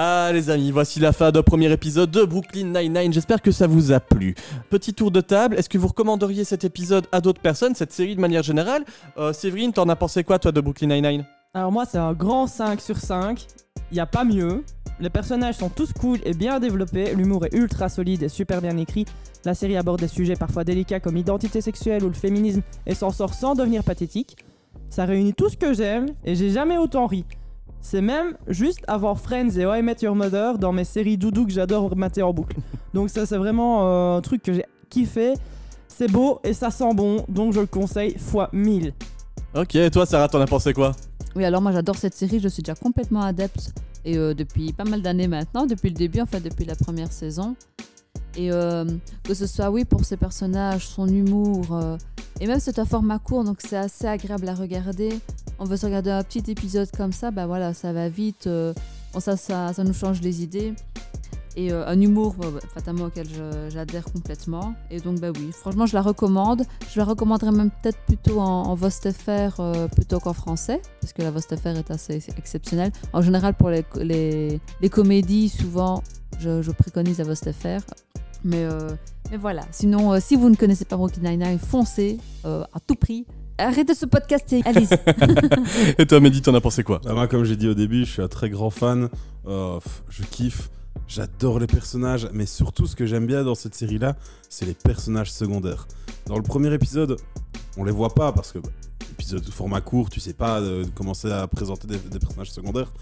Ah 0.00 0.30
les 0.32 0.48
amis, 0.48 0.70
voici 0.70 1.00
la 1.00 1.12
fin 1.12 1.32
d'un 1.32 1.42
premier 1.42 1.72
épisode 1.72 2.12
de 2.12 2.22
Brooklyn 2.22 2.66
Nine-Nine, 2.66 3.12
j'espère 3.12 3.42
que 3.42 3.50
ça 3.50 3.66
vous 3.66 3.90
a 3.90 3.98
plu. 3.98 4.36
Petit 4.70 4.94
tour 4.94 5.10
de 5.10 5.20
table, 5.20 5.56
est-ce 5.56 5.68
que 5.68 5.76
vous 5.76 5.88
recommanderiez 5.88 6.44
cet 6.44 6.62
épisode 6.62 7.08
à 7.10 7.20
d'autres 7.20 7.40
personnes, 7.40 7.74
cette 7.74 7.90
série 7.90 8.14
de 8.14 8.20
manière 8.20 8.44
générale? 8.44 8.84
Euh, 9.16 9.32
Séverine, 9.32 9.72
t'en 9.72 9.88
as 9.88 9.96
pensé 9.96 10.22
quoi 10.22 10.38
toi 10.38 10.52
de 10.52 10.60
Brooklyn 10.60 10.86
Nine-Nine? 10.86 11.24
Alors, 11.52 11.72
moi, 11.72 11.84
c'est 11.84 11.98
un 11.98 12.12
grand 12.12 12.46
5 12.46 12.80
sur 12.80 12.96
5. 12.98 13.44
Il 13.90 13.94
n'y 13.94 13.98
a 13.98 14.06
pas 14.06 14.22
mieux. 14.22 14.62
Les 15.00 15.10
personnages 15.10 15.56
sont 15.56 15.68
tous 15.68 15.92
cool 15.92 16.20
et 16.22 16.32
bien 16.32 16.60
développés. 16.60 17.12
L'humour 17.16 17.46
est 17.46 17.54
ultra 17.54 17.88
solide 17.88 18.22
et 18.22 18.28
super 18.28 18.62
bien 18.62 18.76
écrit. 18.76 19.04
La 19.44 19.54
série 19.54 19.76
aborde 19.76 19.98
des 19.98 20.06
sujets 20.06 20.36
parfois 20.36 20.62
délicats 20.62 21.00
comme 21.00 21.16
l'identité 21.16 21.60
sexuelle 21.60 22.04
ou 22.04 22.08
le 22.08 22.14
féminisme 22.14 22.62
et 22.86 22.94
s'en 22.94 23.10
sort 23.10 23.34
sans 23.34 23.56
devenir 23.56 23.82
pathétique. 23.82 24.36
Ça 24.90 25.06
réunit 25.06 25.34
tout 25.34 25.48
ce 25.48 25.56
que 25.56 25.72
j'aime 25.74 26.10
et 26.24 26.36
j'ai 26.36 26.50
jamais 26.50 26.78
autant 26.78 27.08
ri. 27.08 27.24
C'est 27.80 28.00
même 28.00 28.34
juste 28.48 28.80
avant 28.86 29.14
Friends 29.14 29.56
et 29.56 29.62
I 29.62 29.82
Met 29.82 29.96
Your 30.02 30.14
Mother 30.14 30.58
dans 30.58 30.72
mes 30.72 30.84
séries 30.84 31.16
doudou 31.16 31.46
que 31.46 31.52
j'adore 31.52 31.96
mater 31.96 32.22
en 32.22 32.32
boucle. 32.32 32.56
Donc 32.94 33.10
ça 33.10 33.24
c'est 33.26 33.36
vraiment 33.36 33.86
euh, 33.86 34.18
un 34.18 34.20
truc 34.20 34.42
que 34.42 34.52
j'ai 34.52 34.66
kiffé. 34.90 35.34
C'est 35.86 36.10
beau 36.10 36.40
et 36.44 36.52
ça 36.52 36.70
sent 36.70 36.94
bon, 36.94 37.24
donc 37.28 37.54
je 37.54 37.60
le 37.60 37.66
conseille 37.66 38.18
fois 38.18 38.50
1000. 38.52 38.92
Ok, 39.54 39.74
et 39.76 39.90
toi 39.90 40.06
Sarah, 40.06 40.28
t'en 40.28 40.40
as 40.40 40.46
pensé 40.46 40.72
quoi? 40.72 40.94
Oui, 41.34 41.44
alors 41.44 41.62
moi 41.62 41.72
j'adore 41.72 41.96
cette 41.96 42.14
série, 42.14 42.40
je 42.40 42.48
suis 42.48 42.62
déjà 42.62 42.74
complètement 42.74 43.22
adepte 43.22 43.72
et 44.04 44.16
euh, 44.16 44.34
depuis 44.34 44.72
pas 44.72 44.84
mal 44.84 45.02
d'années 45.02 45.28
maintenant, 45.28 45.66
depuis 45.66 45.88
le 45.88 45.94
début 45.94 46.20
en 46.20 46.26
fait, 46.26 46.40
depuis 46.40 46.64
la 46.64 46.74
première 46.74 47.12
saison. 47.12 47.56
Et 48.36 48.52
euh, 48.52 48.84
que 49.24 49.34
ce 49.34 49.46
soit 49.46 49.70
oui 49.70 49.84
pour 49.84 50.04
ses 50.04 50.16
personnages, 50.16 50.86
son 50.86 51.08
humour 51.08 51.66
euh, 51.72 51.96
et 52.40 52.46
même 52.46 52.60
c'est 52.60 52.78
un 52.78 52.84
format 52.84 53.18
court 53.18 53.42
donc 53.42 53.58
c'est 53.60 53.76
assez 53.76 54.06
agréable 54.06 54.48
à 54.48 54.54
regarder. 54.54 55.18
On 55.58 55.64
veut 55.64 55.76
se 55.76 55.86
regarder 55.86 56.10
un 56.10 56.22
petit 56.22 56.50
épisode 56.50 56.88
comme 56.96 57.12
ça, 57.12 57.30
bah 57.30 57.46
voilà, 57.46 57.74
ça 57.74 57.92
va 57.92 58.08
vite, 58.08 58.46
euh, 58.46 58.72
bon, 59.12 59.18
ça, 59.18 59.36
ça, 59.36 59.72
ça 59.72 59.82
nous 59.82 59.94
change 59.94 60.20
les 60.20 60.42
idées. 60.42 60.74
Et 61.56 61.72
un 61.72 62.00
humour, 62.00 62.36
euh, 62.44 62.52
bah, 62.52 62.60
fatalement, 62.72 63.06
auquel 63.06 63.26
j'adhère 63.70 64.04
complètement. 64.04 64.74
Et 64.92 65.00
donc, 65.00 65.18
bah 65.18 65.32
oui, 65.34 65.50
franchement, 65.50 65.86
je 65.86 65.94
la 65.94 66.02
recommande. 66.02 66.62
Je 66.88 67.00
la 67.00 67.04
recommanderais 67.04 67.50
même 67.50 67.70
peut-être 67.82 67.98
plutôt 68.06 68.38
en, 68.38 68.62
en 68.62 68.74
VostFR 68.76 69.60
plutôt 69.90 70.20
qu'en 70.20 70.34
français, 70.34 70.80
parce 71.00 71.12
que 71.12 71.22
la 71.22 71.32
VostFR 71.32 71.70
est 71.70 71.90
assez 71.90 72.22
exceptionnelle. 72.36 72.92
En 73.12 73.22
général, 73.22 73.54
pour 73.54 73.70
les 73.70 74.60
comédies, 74.88 75.48
souvent, 75.48 76.04
je, 76.38 76.62
je 76.62 76.70
préconise 76.70 77.18
la 77.18 77.24
VostFR. 77.24 77.80
Mais, 78.44 78.64
euh, 78.64 78.90
mais 79.30 79.36
voilà, 79.36 79.62
sinon, 79.70 80.12
euh, 80.12 80.18
si 80.20 80.36
vous 80.36 80.48
ne 80.48 80.56
connaissez 80.56 80.84
pas 80.84 80.96
Brooklyn 80.96 81.30
Nine-Nine, 81.30 81.58
foncez 81.58 82.18
euh, 82.44 82.64
à 82.72 82.80
tout 82.80 82.94
prix. 82.94 83.26
Arrêtez 83.58 83.94
ce 83.94 84.06
podcast 84.06 84.52
et 84.52 84.62
allez-y. 84.64 84.94
Et 85.98 86.06
toi 86.06 86.20
Mehdi, 86.20 86.42
t'en 86.42 86.54
as 86.54 86.60
pensé 86.60 86.84
quoi? 86.84 87.00
Bah, 87.04 87.12
moi, 87.12 87.26
comme 87.26 87.44
j'ai 87.44 87.56
dit 87.56 87.66
au 87.68 87.74
début, 87.74 88.04
je 88.04 88.10
suis 88.12 88.22
un 88.22 88.28
très 88.28 88.50
grand 88.50 88.70
fan. 88.70 89.08
Euh, 89.46 89.80
je 90.10 90.22
kiffe. 90.22 90.70
J'adore 91.08 91.58
les 91.58 91.66
personnages, 91.66 92.28
mais 92.34 92.44
surtout 92.44 92.86
ce 92.86 92.94
que 92.94 93.06
j'aime 93.06 93.26
bien 93.26 93.42
dans 93.42 93.54
cette 93.54 93.74
série-là, 93.74 94.14
c'est 94.50 94.66
les 94.66 94.74
personnages 94.74 95.32
secondaires. 95.32 95.88
Dans 96.26 96.36
le 96.36 96.42
premier 96.42 96.72
épisode, 96.74 97.16
on 97.78 97.84
les 97.84 97.92
voit 97.92 98.14
pas 98.14 98.30
parce 98.30 98.52
que 98.52 98.58
bah, 98.58 98.68
épisode 99.12 99.40
épisode 99.40 99.54
format 99.54 99.80
court, 99.80 100.10
tu 100.10 100.20
sais 100.20 100.34
pas 100.34 100.60
euh, 100.60 100.84
commencer 100.94 101.32
à 101.32 101.46
présenter 101.48 101.88
des, 101.88 102.18
personnages 102.18 102.50
secondaires, 102.50 102.92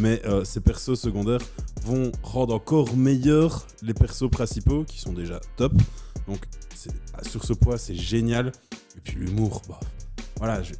mais 0.00 0.20
euh, 0.26 0.42
ces 0.42 0.60
persos 0.60 0.96
secondaires 0.96 1.40
vont 1.84 2.10
rendre 2.24 2.52
encore 2.52 2.96
meilleurs 2.96 3.64
les 3.80 3.94
persos 3.94 4.28
principaux 4.28 4.82
qui 4.82 4.98
sont 4.98 5.12
déjà 5.12 5.38
top. 5.56 5.72
Donc 6.26 6.40
c'est- 6.74 6.90
sur 7.28 7.44
ce 7.44 7.52
point, 7.52 7.76
c'est 7.76 7.94
génial. 7.94 8.50
Et 8.96 9.00
puis 9.04 9.14
l'humour, 9.14 9.62
bah, 9.68 9.78
voilà, 10.38 10.64
je, 10.64 10.74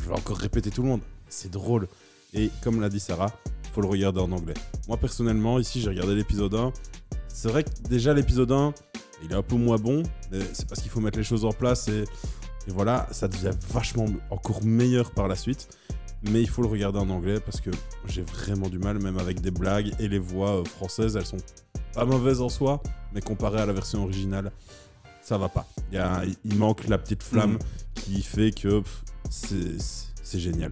je 0.00 0.08
vais 0.08 0.14
encore 0.14 0.36
répéter 0.38 0.70
tout 0.70 0.82
le 0.82 0.88
monde, 0.90 1.00
c'est 1.28 1.50
drôle. 1.50 1.88
Et 2.34 2.50
comme 2.62 2.80
l'a 2.80 2.88
dit 2.88 3.00
Sarah, 3.00 3.32
faut 3.74 3.80
le 3.80 3.88
regarder 3.88 4.20
en 4.20 4.30
anglais. 4.32 4.54
Moi 4.88 4.96
personnellement, 4.96 5.58
ici 5.58 5.80
j'ai 5.80 5.88
regardé 5.90 6.14
l'épisode 6.14 6.54
1. 6.54 6.72
C'est 7.28 7.48
vrai 7.48 7.64
que 7.64 7.70
déjà 7.88 8.14
l'épisode 8.14 8.52
1, 8.52 8.72
il 9.24 9.32
est 9.32 9.34
un 9.34 9.42
peu 9.42 9.56
moins 9.56 9.76
bon, 9.76 10.02
mais 10.30 10.38
c'est 10.52 10.68
parce 10.68 10.80
qu'il 10.80 10.90
faut 10.90 11.00
mettre 11.00 11.18
les 11.18 11.24
choses 11.24 11.44
en 11.44 11.52
place 11.52 11.88
et, 11.88 12.02
et 12.66 12.70
voilà, 12.70 13.08
ça 13.10 13.26
devient 13.28 13.50
vachement 13.70 14.06
encore 14.30 14.62
meilleur 14.64 15.10
par 15.10 15.26
la 15.28 15.34
suite. 15.36 15.68
Mais 16.30 16.40
il 16.40 16.48
faut 16.48 16.62
le 16.62 16.68
regarder 16.68 16.98
en 16.98 17.10
anglais 17.10 17.38
parce 17.40 17.60
que 17.60 17.70
j'ai 18.06 18.22
vraiment 18.22 18.68
du 18.68 18.78
mal, 18.78 18.98
même 18.98 19.18
avec 19.18 19.40
des 19.42 19.50
blagues 19.50 19.92
et 19.98 20.08
les 20.08 20.18
voix 20.18 20.60
euh, 20.60 20.64
françaises, 20.64 21.16
elles 21.16 21.26
sont 21.26 21.36
pas 21.92 22.06
mauvaises 22.06 22.40
en 22.40 22.48
soi, 22.48 22.82
mais 23.12 23.20
comparé 23.20 23.60
à 23.60 23.66
la 23.66 23.72
version 23.74 24.04
originale, 24.04 24.50
ça 25.22 25.36
va 25.36 25.48
pas. 25.50 25.66
Il, 25.92 25.96
y 25.96 25.98
a- 25.98 26.22
il 26.44 26.56
manque 26.56 26.86
la 26.88 26.96
petite 26.96 27.22
flamme 27.22 27.58
qui 27.94 28.22
fait 28.22 28.52
que 28.52 28.82
c'est 29.28 30.38
génial. 30.38 30.70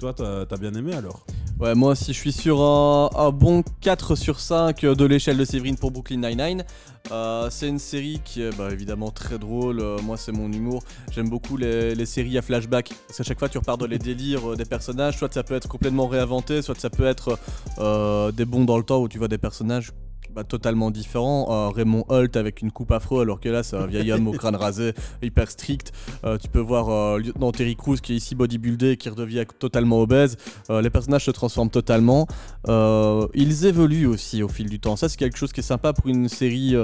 Toi, 0.00 0.14
t'as 0.14 0.46
as 0.50 0.56
bien 0.56 0.72
aimé 0.72 0.94
alors 0.94 1.26
Ouais, 1.60 1.74
moi 1.74 1.92
aussi, 1.92 2.14
je 2.14 2.18
suis 2.18 2.32
sur 2.32 2.62
un, 2.62 3.30
bon 3.32 3.62
4 3.82 4.16
sur 4.16 4.40
5 4.40 4.80
de 4.80 5.04
l'échelle 5.04 5.36
de 5.36 5.44
Séverine 5.44 5.76
pour 5.76 5.90
Brooklyn 5.90 6.16
Nine-Nine. 6.16 6.64
Euh, 7.12 7.48
c'est 7.50 7.68
une 7.68 7.78
série 7.78 8.18
qui 8.24 8.40
est 8.40 8.56
bah, 8.56 8.70
évidemment 8.72 9.10
très 9.10 9.38
drôle. 9.38 9.80
Euh, 9.80 9.98
moi, 10.02 10.16
c'est 10.16 10.32
mon 10.32 10.50
humour. 10.50 10.82
J'aime 11.10 11.28
beaucoup 11.28 11.58
les, 11.58 11.94
les 11.94 12.06
séries 12.06 12.38
à 12.38 12.42
flashback. 12.42 12.94
Parce 13.06 13.18
qu'à 13.18 13.24
chaque 13.24 13.38
fois, 13.38 13.50
tu 13.50 13.58
repars 13.58 13.76
dans 13.76 13.86
les 13.86 13.98
délires 13.98 14.52
euh, 14.52 14.56
des 14.56 14.64
personnages. 14.64 15.18
Soit 15.18 15.34
ça 15.34 15.42
peut 15.42 15.54
être 15.54 15.68
complètement 15.68 16.06
réinventé, 16.06 16.62
soit 16.62 16.80
ça 16.80 16.88
peut 16.88 17.04
être 17.04 17.38
euh, 17.78 18.32
des 18.32 18.46
bons 18.46 18.64
dans 18.64 18.78
le 18.78 18.84
temps 18.84 19.02
où 19.02 19.08
tu 19.08 19.18
vois 19.18 19.28
des 19.28 19.36
personnages 19.36 19.92
bah, 20.34 20.44
totalement 20.44 20.90
différents. 20.90 21.48
Euh, 21.50 21.68
Raymond 21.70 22.04
Holt 22.08 22.36
avec 22.36 22.62
une 22.62 22.70
coupe 22.70 22.92
afro, 22.92 23.20
alors 23.20 23.40
que 23.40 23.48
là, 23.48 23.62
c'est 23.62 23.76
un 23.76 23.86
vieil 23.86 24.12
homme 24.12 24.28
au 24.28 24.32
crâne 24.32 24.56
rasé, 24.56 24.94
hyper 25.22 25.50
strict. 25.50 25.92
Euh, 26.24 26.38
tu 26.38 26.48
peux 26.48 26.60
voir 26.60 26.88
euh, 26.88 27.18
lieutenant 27.18 27.50
Terry 27.52 27.76
Crews 27.76 27.96
qui 27.96 28.12
est 28.12 28.16
ici 28.16 28.34
bodybuildé, 28.34 28.96
qui 28.96 29.08
redevient 29.08 29.44
totalement 29.58 30.00
obèse. 30.00 30.36
Les 30.68 30.90
personnages 30.90 31.24
se 31.24 31.30
transforment 31.30 31.70
totalement. 31.70 32.26
Ils 32.68 33.66
évoluent 33.66 34.06
aussi 34.06 34.42
au 34.42 34.48
fil 34.48 34.68
du 34.68 34.78
temps. 34.78 34.96
Ça, 34.96 35.08
c'est 35.08 35.16
quelque 35.16 35.36
chose 35.36 35.52
qui 35.52 35.60
est 35.60 35.64
sympa 35.64 35.92
pour 35.92 36.08
une 36.08 36.28
série 36.28 36.74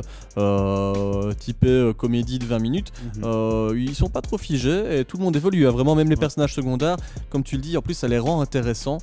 typée 1.39 1.93
comédie 1.97 2.39
de 2.39 2.45
20 2.47 2.59
minutes. 2.59 2.93
Euh, 3.23 3.75
ils 3.77 3.95
sont 3.95 4.09
pas 4.09 4.23
trop 4.23 4.39
figés 4.39 4.99
et 5.01 5.05
tout 5.05 5.19
le 5.19 5.25
monde 5.25 5.37
évolue. 5.37 5.67
hein. 5.67 5.71
Vraiment, 5.71 5.95
même 5.95 6.09
les 6.09 6.17
personnages 6.17 6.55
secondaires, 6.55 6.97
comme 7.31 7.43
tu 7.43 7.57
le 7.57 7.63
dis, 7.63 7.77
en 7.77 7.83
plus, 7.83 7.95
ça 7.95 8.09
les 8.09 8.19
rend 8.19 8.41
intéressants. 8.41 8.99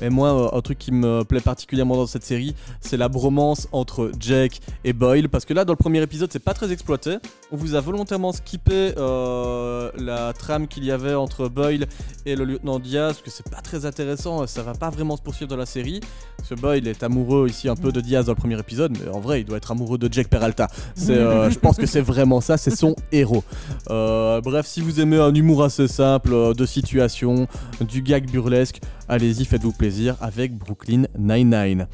Et 0.00 0.10
moi, 0.10 0.54
un 0.54 0.60
truc 0.60 0.78
qui 0.78 0.92
me 0.92 1.24
plaît 1.24 1.40
particulièrement 1.40 1.96
dans 1.96 2.06
cette 2.06 2.22
série, 2.22 2.54
c'est 2.80 2.96
la 2.96 3.08
bromance 3.08 3.55
entre 3.72 4.10
Jake 4.18 4.60
et 4.84 4.92
Boyle. 4.92 5.28
Parce 5.28 5.44
que 5.44 5.54
là, 5.54 5.64
dans 5.64 5.72
le 5.72 5.78
premier 5.78 6.02
épisode, 6.02 6.30
c'est 6.32 6.42
pas 6.42 6.54
très 6.54 6.72
exploité. 6.72 7.18
On 7.52 7.56
vous 7.56 7.74
a 7.74 7.80
volontairement 7.80 8.32
skippé 8.32 8.92
euh, 8.96 9.90
la 9.96 10.32
trame 10.32 10.68
qu'il 10.68 10.84
y 10.84 10.90
avait 10.90 11.14
entre 11.14 11.48
Boyle 11.48 11.86
et 12.24 12.36
le 12.36 12.44
lieutenant 12.44 12.78
Diaz, 12.78 13.14
parce 13.14 13.22
que 13.22 13.30
c'est 13.30 13.48
pas 13.48 13.60
très 13.60 13.86
intéressant, 13.86 14.46
ça 14.46 14.62
va 14.62 14.72
pas 14.72 14.90
vraiment 14.90 15.16
se 15.16 15.22
poursuivre 15.22 15.48
dans 15.48 15.56
la 15.56 15.66
série. 15.66 16.00
Ce 16.42 16.54
Boyle 16.54 16.86
est 16.88 17.02
amoureux 17.02 17.48
ici 17.48 17.68
un 17.68 17.76
peu 17.76 17.92
de 17.92 18.00
Diaz 18.00 18.26
dans 18.26 18.32
le 18.32 18.36
premier 18.36 18.58
épisode, 18.58 18.96
mais 19.00 19.10
en 19.10 19.20
vrai, 19.20 19.40
il 19.40 19.44
doit 19.44 19.56
être 19.56 19.70
amoureux 19.70 19.98
de 19.98 20.12
Jack 20.12 20.28
Peralta. 20.28 20.68
Euh, 21.08 21.50
je 21.50 21.58
pense 21.58 21.76
que 21.76 21.86
c'est 21.86 22.00
vraiment 22.00 22.40
ça, 22.40 22.56
c'est 22.56 22.74
son 22.74 22.94
héros. 23.12 23.44
Euh, 23.90 24.40
bref, 24.40 24.66
si 24.66 24.80
vous 24.80 25.00
aimez 25.00 25.18
un 25.18 25.34
humour 25.34 25.64
assez 25.64 25.88
simple, 25.88 26.54
de 26.54 26.66
situation, 26.66 27.46
du 27.80 28.02
gag 28.02 28.30
burlesque, 28.30 28.80
allez-y, 29.08 29.44
faites-vous 29.44 29.72
plaisir 29.72 30.16
avec 30.20 30.56
Brooklyn 30.56 31.04
Nine-Nine. 31.18 31.86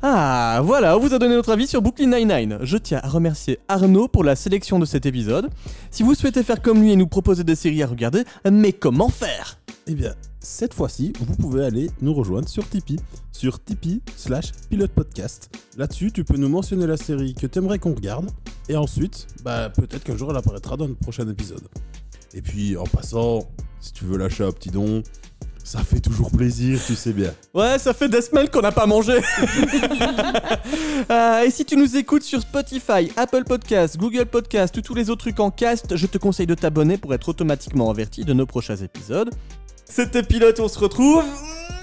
Ah, 0.00 0.60
voilà, 0.62 0.96
on 0.96 1.00
vous 1.00 1.12
a 1.12 1.18
donné 1.18 1.34
notre 1.34 1.50
avis 1.50 1.66
sur 1.66 1.82
Brooklyn 1.82 2.16
Nine-Nine. 2.16 2.58
Je 2.62 2.76
tiens 2.76 3.00
à 3.02 3.08
remercier 3.08 3.58
Arnaud 3.66 4.06
pour 4.06 4.22
la 4.22 4.36
sélection 4.36 4.78
de 4.78 4.84
cet 4.84 5.06
épisode. 5.06 5.50
Si 5.90 6.04
vous 6.04 6.14
souhaitez 6.14 6.44
faire 6.44 6.62
comme 6.62 6.80
lui 6.80 6.92
et 6.92 6.96
nous 6.96 7.08
proposer 7.08 7.42
des 7.42 7.56
séries 7.56 7.82
à 7.82 7.88
regarder, 7.88 8.22
mais 8.48 8.72
comment 8.72 9.08
faire? 9.08 9.58
Eh 9.88 9.96
bien, 9.96 10.14
cette 10.38 10.72
fois-ci, 10.72 11.12
vous 11.18 11.34
pouvez 11.34 11.64
aller 11.64 11.90
nous 12.00 12.14
rejoindre 12.14 12.48
sur 12.48 12.68
Tipeee, 12.68 13.00
sur 13.32 13.60
Tipeee 13.64 14.00
slash 14.14 14.52
pilote 14.70 14.92
podcast. 14.92 15.50
Là-dessus, 15.76 16.12
tu 16.12 16.22
peux 16.22 16.36
nous 16.36 16.48
mentionner 16.48 16.86
la 16.86 16.96
série 16.96 17.34
que 17.34 17.48
t'aimerais 17.48 17.80
qu'on 17.80 17.94
regarde, 17.94 18.30
et 18.68 18.76
ensuite, 18.76 19.26
bah, 19.42 19.68
peut-être 19.68 20.04
qu'un 20.04 20.16
jour 20.16 20.30
elle 20.30 20.36
apparaîtra 20.36 20.76
dans 20.76 20.86
notre 20.86 21.00
prochain 21.00 21.28
épisode. 21.28 21.66
Et 22.34 22.42
puis, 22.42 22.76
en 22.76 22.84
passant, 22.84 23.48
si 23.80 23.92
tu 23.92 24.04
veux 24.04 24.16
lâcher 24.16 24.44
un 24.44 24.52
petit 24.52 24.70
don, 24.70 25.02
ça 25.68 25.80
fait 25.80 26.00
toujours 26.00 26.30
plaisir, 26.30 26.80
tu 26.86 26.94
sais 26.94 27.12
bien. 27.12 27.30
Ouais, 27.52 27.78
ça 27.78 27.92
fait 27.92 28.08
des 28.08 28.22
semaines 28.22 28.48
qu'on 28.48 28.62
n'a 28.62 28.72
pas 28.72 28.86
mangé. 28.86 29.20
Euh, 31.10 31.42
et 31.42 31.50
si 31.50 31.64
tu 31.64 31.76
nous 31.76 31.96
écoutes 31.96 32.22
sur 32.22 32.40
Spotify, 32.40 33.10
Apple 33.16 33.44
Podcasts, 33.44 33.96
Google 33.96 34.26
Podcasts 34.26 34.76
ou 34.76 34.82
tous 34.82 34.94
les 34.94 35.08
autres 35.08 35.22
trucs 35.22 35.40
en 35.40 35.50
cast, 35.50 35.96
je 35.96 36.06
te 36.06 36.18
conseille 36.18 36.46
de 36.46 36.54
t'abonner 36.54 36.98
pour 36.98 37.14
être 37.14 37.28
automatiquement 37.28 37.88
averti 37.88 38.24
de 38.24 38.32
nos 38.34 38.44
prochains 38.44 38.76
épisodes. 38.76 39.30
C'était 39.88 40.22
Pilote, 40.22 40.60
on 40.60 40.68
se 40.68 40.78
retrouve 40.78 41.24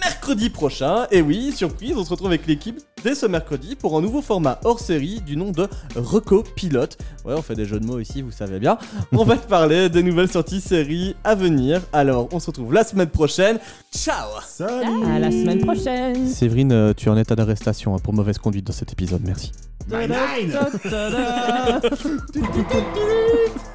mercredi 0.06 0.50
prochain. 0.50 1.08
Et 1.12 1.22
oui, 1.22 1.52
surprise, 1.52 1.94
on 1.98 2.06
se 2.06 2.10
retrouve 2.12 2.28
avec 2.28 2.46
l'équipe 2.46 2.80
dès 3.04 3.16
ce 3.16 3.26
mercredi 3.26 3.76
pour 3.76 3.98
un 3.98 4.02
nouveau 4.02 4.22
format 4.22 4.60
hors 4.64 4.80
série 4.80 5.22
du 5.22 5.36
nom 5.36 5.52
de 5.52 5.68
Reco 5.96 6.44
Pilote. 6.56 6.98
Ouais, 7.26 7.34
on 7.36 7.42
fait 7.42 7.56
des 7.56 7.66
jeux 7.66 7.80
de 7.80 7.86
mots 7.86 8.00
ici, 8.00 8.22
vous 8.22 8.32
savez 8.32 8.60
bien. 8.60 8.78
On 9.12 9.24
va 9.24 9.38
te 9.38 9.48
parler 9.48 9.90
des 9.90 10.04
nouvelles 10.04 10.32
sorties 10.32 10.62
séries 10.62 11.16
à 11.24 11.34
venir. 11.36 11.82
Alors, 11.94 12.30
on 12.32 12.40
se 12.40 12.48
retrouve 12.48 12.74
la 12.74 12.84
semaine 12.84 13.10
prochaine. 13.10 13.60
Ciao 13.92 14.30
Salut 14.48 15.06
À 15.06 15.20
la 15.20 15.32
semaine 15.32 15.62
prochaine. 15.62 16.28
Séverine, 16.28 16.72
euh, 16.72 16.94
tu 16.96 17.08
es 17.08 17.12
en 17.12 17.18
état 17.18 17.36
d'arrestation 17.36 17.96
hein, 17.96 18.00
pour 18.00 18.14
mauvaise 18.14 18.38
conduite 18.38 18.68
dans 18.68 18.74
cet 18.74 18.94
épisode, 18.94 19.22
merci. 19.26 19.52
Nine 19.90 20.16
Nine 20.42 20.52
Ta-da. 20.84 21.82